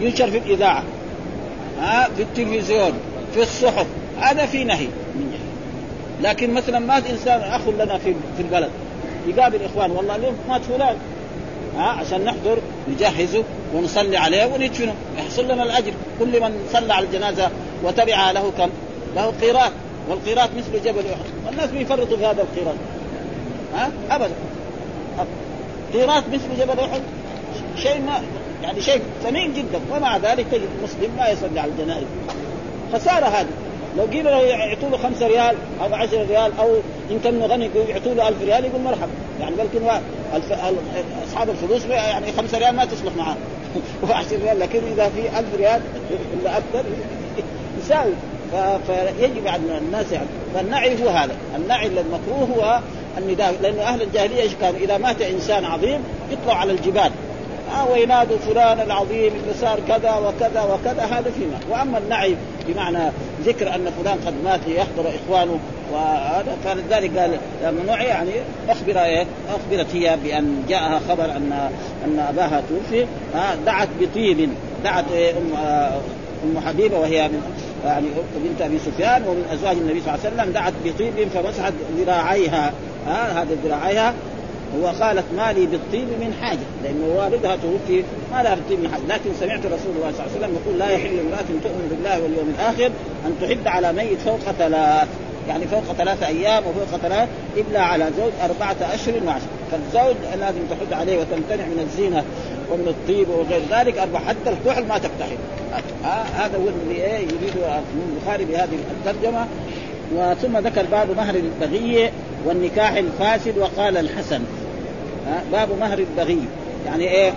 [0.00, 0.82] ينشر في الإذاعة.
[1.80, 2.92] ها في التلفزيون
[3.34, 3.86] في الصحف
[4.20, 4.86] هذا في نهي.
[4.86, 8.70] من جهه لكن مثلا مات إنسان أخ لنا في في البلد
[9.26, 10.96] يقابل إخوان والله اليوم مات فلان.
[11.76, 12.58] ها عشان نحضر
[12.88, 15.92] نجهزه ونصلي عليه وندفنه يحصل لنا الأجر.
[16.18, 17.50] كل من صلى على الجنازة
[17.84, 18.70] وتبع له كم؟
[19.16, 19.72] له قيراط.
[20.08, 21.46] والقيراط مثل جبل أحد.
[21.46, 22.76] والناس بيفرطوا في هذا القيراط.
[23.74, 24.34] ها ابدا.
[25.92, 27.00] قيراط مثل جبل أحد؟
[27.76, 28.22] شيء ما
[28.62, 29.80] يعني شيء ثمين جدا.
[29.90, 32.06] ومع ذلك تجد مسلم ما يصلي على الجنائز.
[32.92, 33.48] خسارة هذه.
[33.96, 36.74] لو قيل له يعطوا له 5 ريال أو 10 ريال أو
[37.10, 39.10] إن كان غني يعطوا له 1000 ريال يقول مرحبا.
[39.40, 39.88] يعني بلكن
[40.34, 40.52] الف...
[41.28, 43.36] أصحاب الفلوس يعني 5 ريال ما تصلح معاه
[44.08, 44.60] و10 ريال.
[44.60, 45.80] لكن إذا في 1000 ريال
[46.40, 46.84] ولا أكثر
[47.80, 48.12] يساوي.
[48.52, 48.56] ف...
[48.90, 50.26] فيجب على الناس يعني.
[50.54, 51.36] فالنعي هو هذا.
[51.56, 52.80] النعي المكروه هو
[53.18, 53.54] النداء.
[53.62, 56.00] لأنه أهل الجاهلية إيش كانوا إذا مات إنسان عظيم
[56.30, 57.10] يطلعوا على الجبال.
[57.92, 62.36] وينادوا فلان العظيم اللي صار كذا وكذا وكذا هذا فيما وأما النعي
[62.68, 63.10] بمعنى
[63.44, 65.58] ذكر أن فلان قد مات ليحضر إخوانه
[65.92, 67.38] وهذا فلذلك قال
[67.86, 68.30] نعي يعني
[68.68, 71.70] أخبر إيه؟ أخبرت هي بأن جاءها خبر ان
[72.04, 73.06] أن أباها توفي
[73.66, 74.50] دعت بطيب
[74.84, 76.00] دعت إيه؟ ام آه
[76.44, 77.42] أم حبيبة وهي من
[77.84, 78.06] يعني
[78.36, 82.72] بنت أبي سفيان ومن أزواج النبي صلى الله عليه وسلم دعت بطيب فمسحت ذراعيها
[83.06, 84.14] ها هذه ذراعيها
[84.82, 89.02] وقالت ما لي بالطيب من حاجة لأنه والدها توفي ما لها بالطيب من حاجة.
[89.08, 92.54] لكن سمعت رسول الله صلى الله عليه وسلم يقول لا يحل امرأة تؤمن بالله واليوم
[92.58, 92.90] الآخر
[93.26, 95.08] أن تحد على ميت فوق ثلاث
[95.48, 99.46] يعني فوق ثلاثة أيام وفوق ثلاث إلا على زوج أربعة أشهر وعشر.
[99.70, 102.24] فالزوج لازم تحد عليه وتمتنع من الزينة
[102.72, 103.98] ومن الطيب وغير ذلك.
[103.98, 104.96] أربعة حتى الكحل ما
[106.04, 107.54] آه هذا هو اللي إيه يريد
[108.16, 109.46] البخاري بهذه الترجمة.
[110.14, 112.10] وثم ذكر باب مهر البغي.
[112.46, 114.42] والنكاح الفاسد وقال الحسن.
[115.52, 116.40] باب مهر البغي.
[116.86, 117.32] يعني إيه؟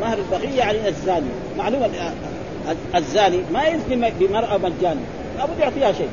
[0.00, 1.28] مهر البغي يعني الزاني.
[1.58, 1.90] معلومه
[2.94, 5.00] الزاني ما يزني بمرأة مجانا
[5.38, 6.08] لابد يعطيها شيء.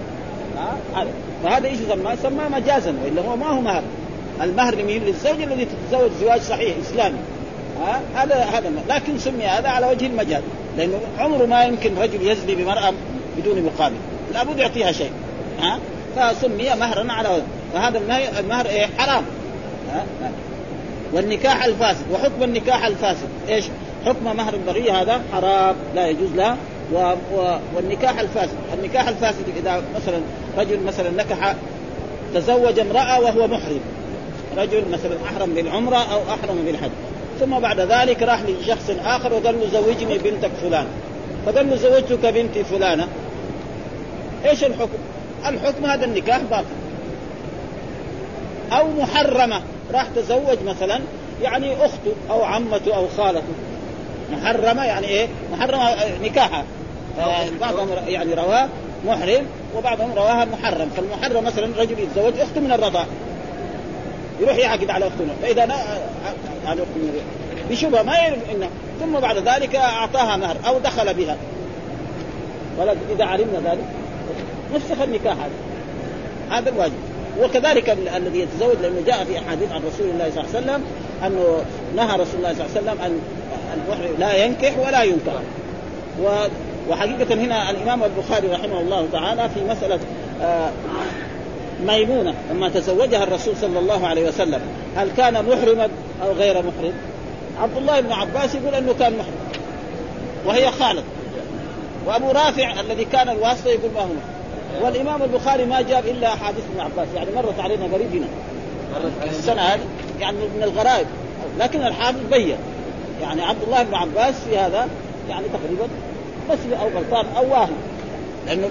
[1.44, 3.84] فهذا إيش يسمى؟ سماه مجازا وإلا هو ما هو مهر.
[4.42, 7.18] المهر لمين؟ للزوج الذي تتزوج زواج صحيح إسلامي.
[7.82, 10.42] ها هذا هذا لكن سمي هذا على وجه المجاز.
[10.78, 12.94] لأنه عمره ما يمكن رجل يزني بمرأة
[13.38, 13.96] بدون مقابل.
[14.34, 15.12] لابد يعطيها شيء.
[15.62, 15.80] ها
[16.16, 17.44] فسمي مهرا على وجه.
[17.74, 18.02] فهذا
[18.40, 19.24] المهر إيه؟ حرام.
[21.14, 22.06] والنكاح الفاسد.
[22.14, 23.28] وحكم النكاح الفاسد.
[23.50, 23.66] إيش؟
[24.06, 25.76] حكم مهر البغية هذا حرام.
[25.96, 26.58] لا يجوز له.
[26.94, 26.98] و...
[27.36, 27.58] و...
[27.76, 30.20] والنكاح الفاسد، النكاح الفاسد إذا مثلا
[30.58, 31.56] رجل مثلا نكح
[32.34, 33.80] تزوج امرأة وهو محرم.
[34.58, 36.90] رجل مثلا أحرم بالعمرة أو أحرم بالحج.
[37.40, 40.86] ثم بعد ذلك راح لشخص آخر وقال له زوجني بنتك فلان
[41.46, 43.08] فقال له زوجتك بنتي فلانة.
[44.46, 44.98] إيش الحكم؟
[45.46, 46.66] الحكم هذا النكاح باطل.
[48.80, 49.62] أو محرمة.
[49.94, 51.00] راح تزوج مثلا
[51.42, 53.54] يعني أخته أو عمته أو خالته.
[54.32, 56.64] محرمة يعني إيه؟ محرمة نكاحها.
[57.62, 58.68] بعضهم يعني رواه
[59.06, 59.46] محرم
[59.78, 60.90] وبعضهم رواها محرم.
[60.90, 63.06] فالمحرم مثلا رجل يتزوج أخته من الرضاع.
[64.42, 65.26] يروح يعقد على أخته.
[65.42, 65.76] فإذا نا...
[66.66, 67.22] على اخته
[67.70, 68.70] بشبهة ما يعرف إنه
[69.00, 71.38] ثم بعد ذلك أعطاها مهر أو دخل بها.
[72.80, 73.86] ولكن إذا علمنا ذلك
[74.76, 75.52] نفسخ النكاح هذا.
[76.58, 77.13] هذا الواجب.
[77.42, 80.84] وكذلك الذي يتزوج لأنه جاء في أحاديث عن رسول الله صلى الله عليه وسلم
[81.26, 81.64] أنه
[81.96, 83.20] نهى رسول الله صلى الله عليه وسلم ان
[83.74, 85.34] المحرم لا ينكح ولا ينكح
[86.22, 86.46] و
[86.90, 90.00] وحقيقة هنا الإمام البخاري رحمه الله تعالى في مسألة
[90.42, 90.70] آه،
[91.88, 94.62] ميمونة لما تزوجها الرسول صلى الله عليه وسلم
[94.96, 95.90] هل كان محرما
[96.24, 96.94] أو غير محرم؟
[97.62, 99.64] عبد الله بن عباس يقول أنه كان محرم
[100.46, 101.04] وهي خالد
[102.06, 104.43] وأبو رافع الذي كان الواسطة يقول ما هو محرم.
[104.82, 108.28] والإمام البخاري ما جاب إلا احاديث ابن عباس يعني مرت علينا قريب هنا
[109.30, 109.82] السنة هذه
[110.20, 111.08] يعني من الغرائب
[111.60, 112.58] لكن الحافظ بين.
[113.22, 114.88] يعني عبد الله بن عباس في هذا
[115.30, 115.88] يعني تقريبا
[116.50, 117.76] مسلم أو غلطان أو واهم
[118.48, 118.70] لأنه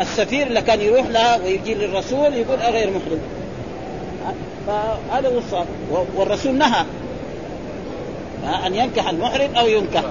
[0.00, 3.20] السفير اللي كان يروح لها ويجي للرسول يقول غير محرم.
[4.66, 5.66] فهذا هو الصواب.
[6.16, 6.84] والرسول نهى
[8.66, 10.02] أن ينكح المحرم أو ينكح.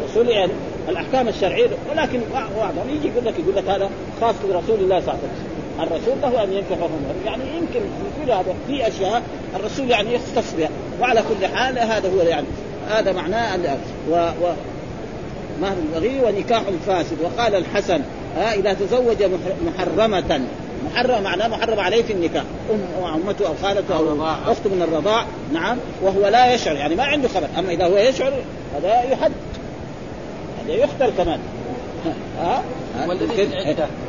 [0.00, 0.52] الرسول يعني
[0.88, 5.18] الأحكام الشرعية ولكن بعضهم يجي يقول لك يقول لك هذا خاص برسول الله صلى الله
[5.18, 5.56] عليه وسلم.
[5.80, 6.88] الرسول له أن ينكح
[7.26, 7.80] يعني يمكن
[8.24, 9.22] في هذا في أشياء
[9.56, 10.68] الرسول يعني يختص بها.
[11.00, 12.46] وعلى كل حال هذا هو يعني
[12.90, 13.56] هذا معناه
[14.10, 14.52] و, و
[15.62, 17.16] مهر البغي؟ ونكاح فاسد.
[17.22, 18.00] وقال الحسن
[18.36, 19.16] ها إذا تزوج
[19.66, 20.40] محرمة
[20.92, 22.44] محرم معناه محرم عليه في النكاح.
[22.70, 24.22] أم وعمته أو خالته أو
[24.52, 25.24] اخته من الرضاع.
[25.52, 27.46] نعم وهو لا يشعر يعني ما عنده خبر.
[27.58, 28.32] أما إذا هو يشعر
[28.76, 29.32] هذا يحد.
[30.68, 31.38] يقتل كمان.
[32.40, 32.62] ها؟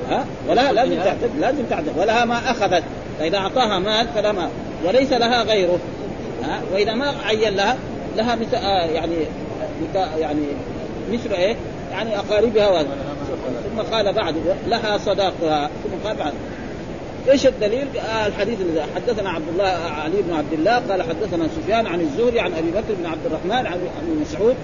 [0.10, 1.98] ها؟ ولا لازم تعتد لازم تعتد.
[1.98, 2.84] ولها ما أخذت.
[3.20, 4.50] فإذا أعطاها مال فلا مال
[4.86, 5.80] وليس لها غيره.
[6.44, 7.78] ها؟ وإذا ما عين لها
[8.18, 9.16] لها مثل آه يعني
[9.96, 10.42] يعني
[11.12, 11.56] مثل إيه؟
[11.92, 12.88] يعني أقاربها وهذا
[13.70, 14.36] ثم قال بعد
[14.68, 15.70] لها صداقها.
[15.84, 16.34] ثم قال بعد.
[17.30, 19.68] إيش الدليل؟ آه الحديث اللي حدثنا عبد الله
[20.04, 23.68] علي بن عبد الله قال حدثنا سفيان عن الزهري عن أبي بكر بن عبد الرحمن
[23.68, 24.56] عن ابي مسعود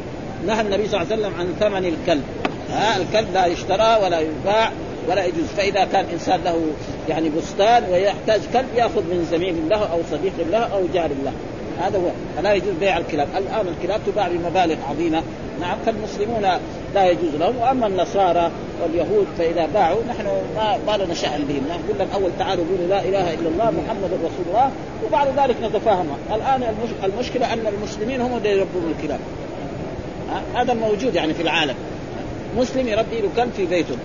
[0.48, 2.24] نهى النبي صلى الله عليه وسلم عن ثمن الكلب.
[2.72, 4.72] ها الكلب لا يشترى ولا يباع
[5.10, 5.46] ولا يجوز.
[5.58, 6.62] فإذا كان انسان له
[7.10, 11.32] يعني بستان ويحتاج كلب يأخذ من زميل له أو صديق له أو جار له.
[11.82, 12.10] هذا هو.
[12.38, 13.28] فلا يجوز بيع الكلاب.
[13.38, 15.24] الآن الكلاب تباع بمبالغ عظيمة.
[15.62, 16.42] نعم فالمسلمون
[16.96, 17.58] لا يجوز لهم.
[17.58, 18.52] وأما النصارى
[18.84, 20.26] واليهود فإذا باعوا نحن
[20.56, 21.64] ما, ما لنا شأن بهم.
[21.70, 24.72] نقول لهم أول تعالوا قولوا لا إله إلا الله محمد رسول الله.
[25.06, 26.08] وبعد ذلك نتفاهم.
[26.34, 29.20] الآن المشكلة أن المسلمين هم اللي يربون الكلاب.
[30.56, 31.76] هذا موجود يعني في العالم.
[32.58, 33.96] مسلم يربي له كلب في بيته؟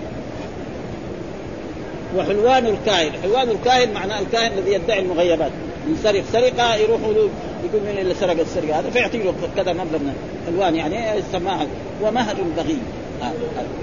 [2.17, 3.13] وحلوان الكاهن.
[3.23, 5.51] حلوان الكاهن معناه الكاهن الذي يدعي المغيبات.
[5.89, 7.29] يسرق سرقة يروحوا له
[7.65, 10.15] يقول من اللي سرق السرقة؟ هذا فيعطي له كذا مبلغ من
[10.49, 11.67] الوان يعني يسماها.
[12.03, 12.79] ومهر البغي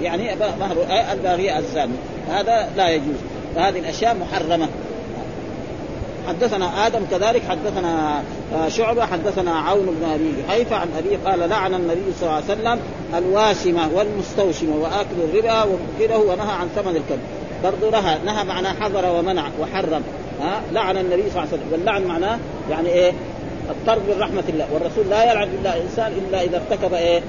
[0.02, 0.76] يعني مهر
[1.12, 1.92] الباغي الزاني.
[2.30, 3.16] هذا لا يجوز.
[3.54, 4.68] فهذه الأشياء محرمة.
[6.28, 8.22] حدثنا آدم كذلك حدثنا
[8.54, 12.44] آه، شعبة حدثنا عون بن أبي حيفا عن ابي قال لعن النبي صلى الله عليه
[12.44, 12.80] وسلم
[13.14, 17.20] الواشمة والمستوشمة وآكل الربا ومكره ونهى عن ثمن الكلب.
[17.64, 20.02] برضو نهى نهى معناه حضر ومنع وحرم
[20.40, 21.72] ها؟ لعن النبي صلى الله عليه وسلم.
[21.72, 22.38] واللعن معناه
[22.70, 23.12] يعني إيه؟
[23.70, 24.66] الطرد من رحمه الله.
[24.72, 27.20] والرسول لا يلعن بالله انسان إلا إذا ارتكب إيه؟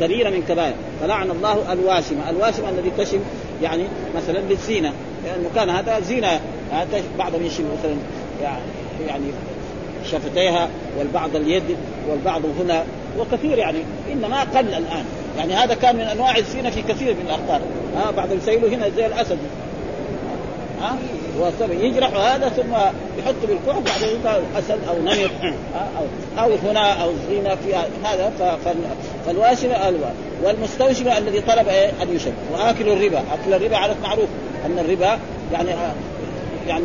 [0.00, 0.74] كبيرة من كبائر.
[1.00, 2.30] فلعن الله الواشمة.
[2.30, 3.20] الواشمة الذي تشم
[3.62, 3.84] يعني
[4.16, 4.92] مثلا للزينه
[5.24, 6.40] لأنه كان هذا زينه
[7.18, 7.96] بعضهم يشم مثلا
[8.42, 9.26] يعني
[10.04, 10.68] شفتيها
[10.98, 11.76] والبعض اليد
[12.08, 12.84] والبعض هنا
[13.18, 13.78] وكثير يعني
[14.12, 15.04] إنما قل الآن.
[15.38, 17.60] يعني هذا كان من أنواع الزينه في كثير من الاخبار
[17.96, 19.38] ها بعض يسيلوا هنا زي الأسد.
[20.80, 20.96] ها
[21.70, 22.72] يجرح هذا ثم
[23.18, 25.30] يحط بالكوع بعدين أسد أو نمر.
[25.98, 27.74] أو أو هنا أو زينه في
[28.04, 28.32] هذا
[29.26, 30.14] فالواشمه الوان
[30.44, 33.18] والمستوشمه الذي طلب إيه؟ أن يشب وآكل الربا.
[33.18, 34.28] أكل الربا عرف معروف
[34.66, 35.18] أن الربا
[35.52, 35.70] يعني
[36.68, 36.84] يعني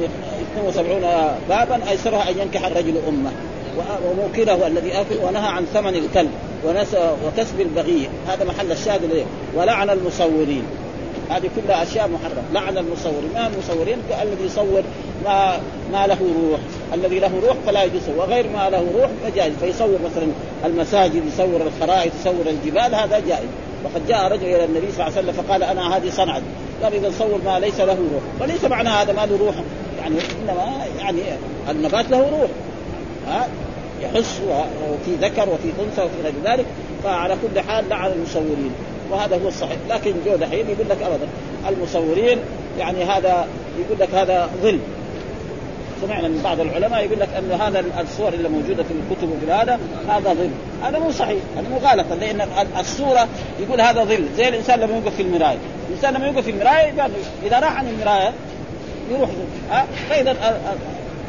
[0.58, 1.02] 72
[1.50, 3.32] بابا ايسرها أن ينكح الرجل أمه.
[4.08, 6.32] وموكله الذي اكل ونهى عن ثمن الكلب
[7.26, 8.10] وكسب البغي.
[8.28, 9.26] هذا محل الشاهد
[9.56, 10.64] ولعن المصورين.
[11.30, 12.42] هذه كلها أشياء محرمة.
[12.54, 13.30] لعن المصورين.
[13.34, 14.84] ما المصورين؟ الذي يصور
[15.26, 15.58] ما
[15.94, 16.18] ما له
[16.50, 16.60] روح.
[16.94, 19.54] الذي له روح فلا يجوز وغير ما له روح فجائز.
[19.62, 20.28] فيصور مثلا
[20.66, 23.50] المساجد يصور الخرائط يصور الجبال هذا جائز.
[23.84, 26.42] وقد جاء رجل إلى النبي صلى الله عليه وسلم فقال أنا هذه صنعت.
[26.84, 28.24] قال إذا صور ما ليس له روح.
[28.42, 29.56] وليس معنى هذا ما له روح.
[30.04, 31.22] يعني إنما يعني
[31.70, 32.50] النبات له روح.
[33.28, 33.48] ها؟
[34.02, 34.42] يحس
[34.90, 36.66] وفي ذكر وفي أنثى وفي غير ذلك
[37.04, 38.72] فعلى كل حال لعن المصورين.
[39.12, 39.78] وهذا هو الصحيح.
[39.90, 41.28] لكن جو دحين يقول لك ابدا
[41.70, 42.38] المصورين
[42.80, 43.48] يعني هذا
[43.80, 44.80] يقول لك هذا ظل
[46.02, 49.80] سمعنا من بعض العلماء يقول لك أن هذا الصور اللي موجودة في الكتب وفي هذا
[50.10, 50.50] هذا ظل
[50.84, 52.48] هذا مو صحيح هذا مغالطه لأن
[52.80, 53.28] الصورة
[53.60, 55.58] يقول هذا ظل زي الإنسان لما يوقف في المراية.
[55.90, 57.10] الإنسان لما يوقف في المراية
[57.46, 58.34] إذا راح عن المراية
[59.12, 59.30] يروح
[59.72, 60.36] ها فإذا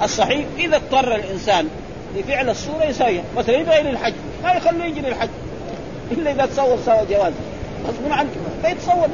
[0.02, 1.68] الصحيح إذا اضطر الإنسان
[2.16, 5.28] لفعل الصورة يسويها مثلا يبغى إلى الحج ما يخليه يجي للحج.
[6.12, 7.32] إلا إذا تصور سوى جواز.
[7.86, 8.28] غصب عنك
[8.62, 9.08] فيتصور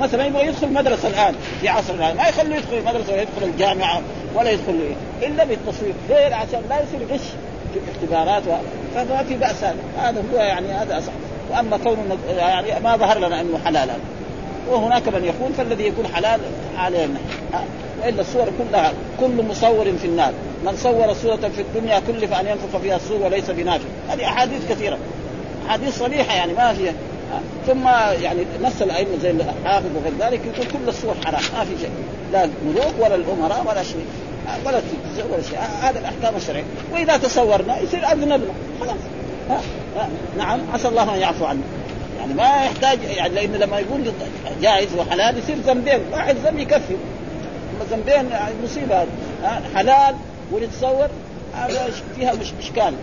[0.00, 4.00] مثلا يبغى يدخل مدرسة الآن في عصر الآن ما يخليه يدخل المدرسة ولا يدخل الجامعة
[4.34, 5.94] ولا يدخل إيه؟ إلا بالتصوير.
[6.08, 7.26] ليه؟ عشان لا يصير غش
[7.72, 8.50] في الاختبارات و...
[8.94, 9.64] فما في بأس.
[9.98, 11.12] هذا هو يعني هذا أصح.
[11.50, 13.88] وأما كونه يعني ما ظهر لنا إنه حلال
[14.70, 16.40] وهناك من يقول فالذي يكون حلال
[16.78, 17.18] علينا.
[18.04, 20.32] والا الصور كلها كل مصور في النار.
[20.64, 24.98] من صور صورة في الدنيا كلف أن ينفخ فيها الصور وليس بنافع هذه أحاديث كثيرة.
[25.66, 26.92] أحاديث صريحة يعني ما هي
[27.66, 27.88] ثم
[28.22, 31.90] يعني نص الأئمة زي الحافظ وغير ذلك يقول كل الصور حرام ما في شيء.
[32.32, 34.06] لا الملوك ولا الأمراء ولا شيء
[34.66, 35.58] ولا التلفزيون ولا شيء.
[35.82, 36.64] هذا الأحكام الشرعية.
[36.92, 38.52] وإذا تصورنا يصير أذنبنا.
[38.80, 38.96] خلاص.
[39.50, 39.60] ها.
[39.96, 40.08] ها.
[40.38, 41.60] نعم عسى الله أن يعفو عنا.
[42.20, 44.12] يعني ما يحتاج يعني لأن لما يقول
[44.62, 46.00] جائز وحلال يصير ذنبين.
[46.12, 46.96] واحد ذنب يكفي.
[47.90, 48.30] ذنبين
[48.64, 49.06] مصيبه
[49.74, 50.14] حلال
[50.52, 51.08] ونتصور
[51.54, 52.94] هذا فيها مش إشكال.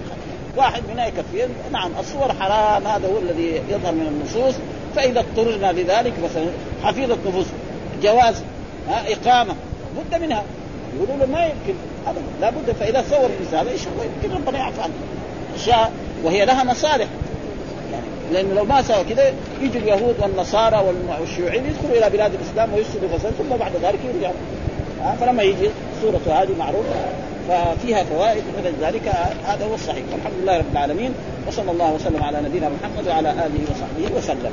[0.57, 4.55] واحد منها يكفي نعم الصور حرام هذا هو الذي يظهر من النصوص.
[4.95, 6.45] فإذا اضطررنا لذلك مثلا
[6.83, 7.45] حفيظه نفوس
[8.03, 8.43] جواز
[8.87, 9.55] إقامة.
[9.97, 10.43] بد منها.
[10.95, 11.73] يقولوا له ما يمكن.
[12.07, 12.21] ابدا.
[12.41, 14.93] لابد فإذا صور الانسان إيش يمكن ربنا يعفو عنه.
[15.55, 15.91] أشياء.
[16.23, 17.07] وهي لها مصالح.
[18.31, 20.83] لأنه لو ما سوى كذا يجي اليهود والنصارى
[21.21, 24.35] والشيوعيين يدخلوا إلى بلاد الإسلام ويفسدوا فساد ثم بعد ذلك يرجعوا
[25.19, 25.69] فلما يجي
[26.01, 26.95] صورته هذه معروفة
[27.49, 29.07] ففيها فوائد ومن ذلك
[29.45, 30.03] هذا هو الصحيح.
[30.11, 31.13] والحمد لله رب العالمين
[31.47, 34.51] وصلى الله وسلم على نبينا محمد وعلى آله وصحبه وسلم.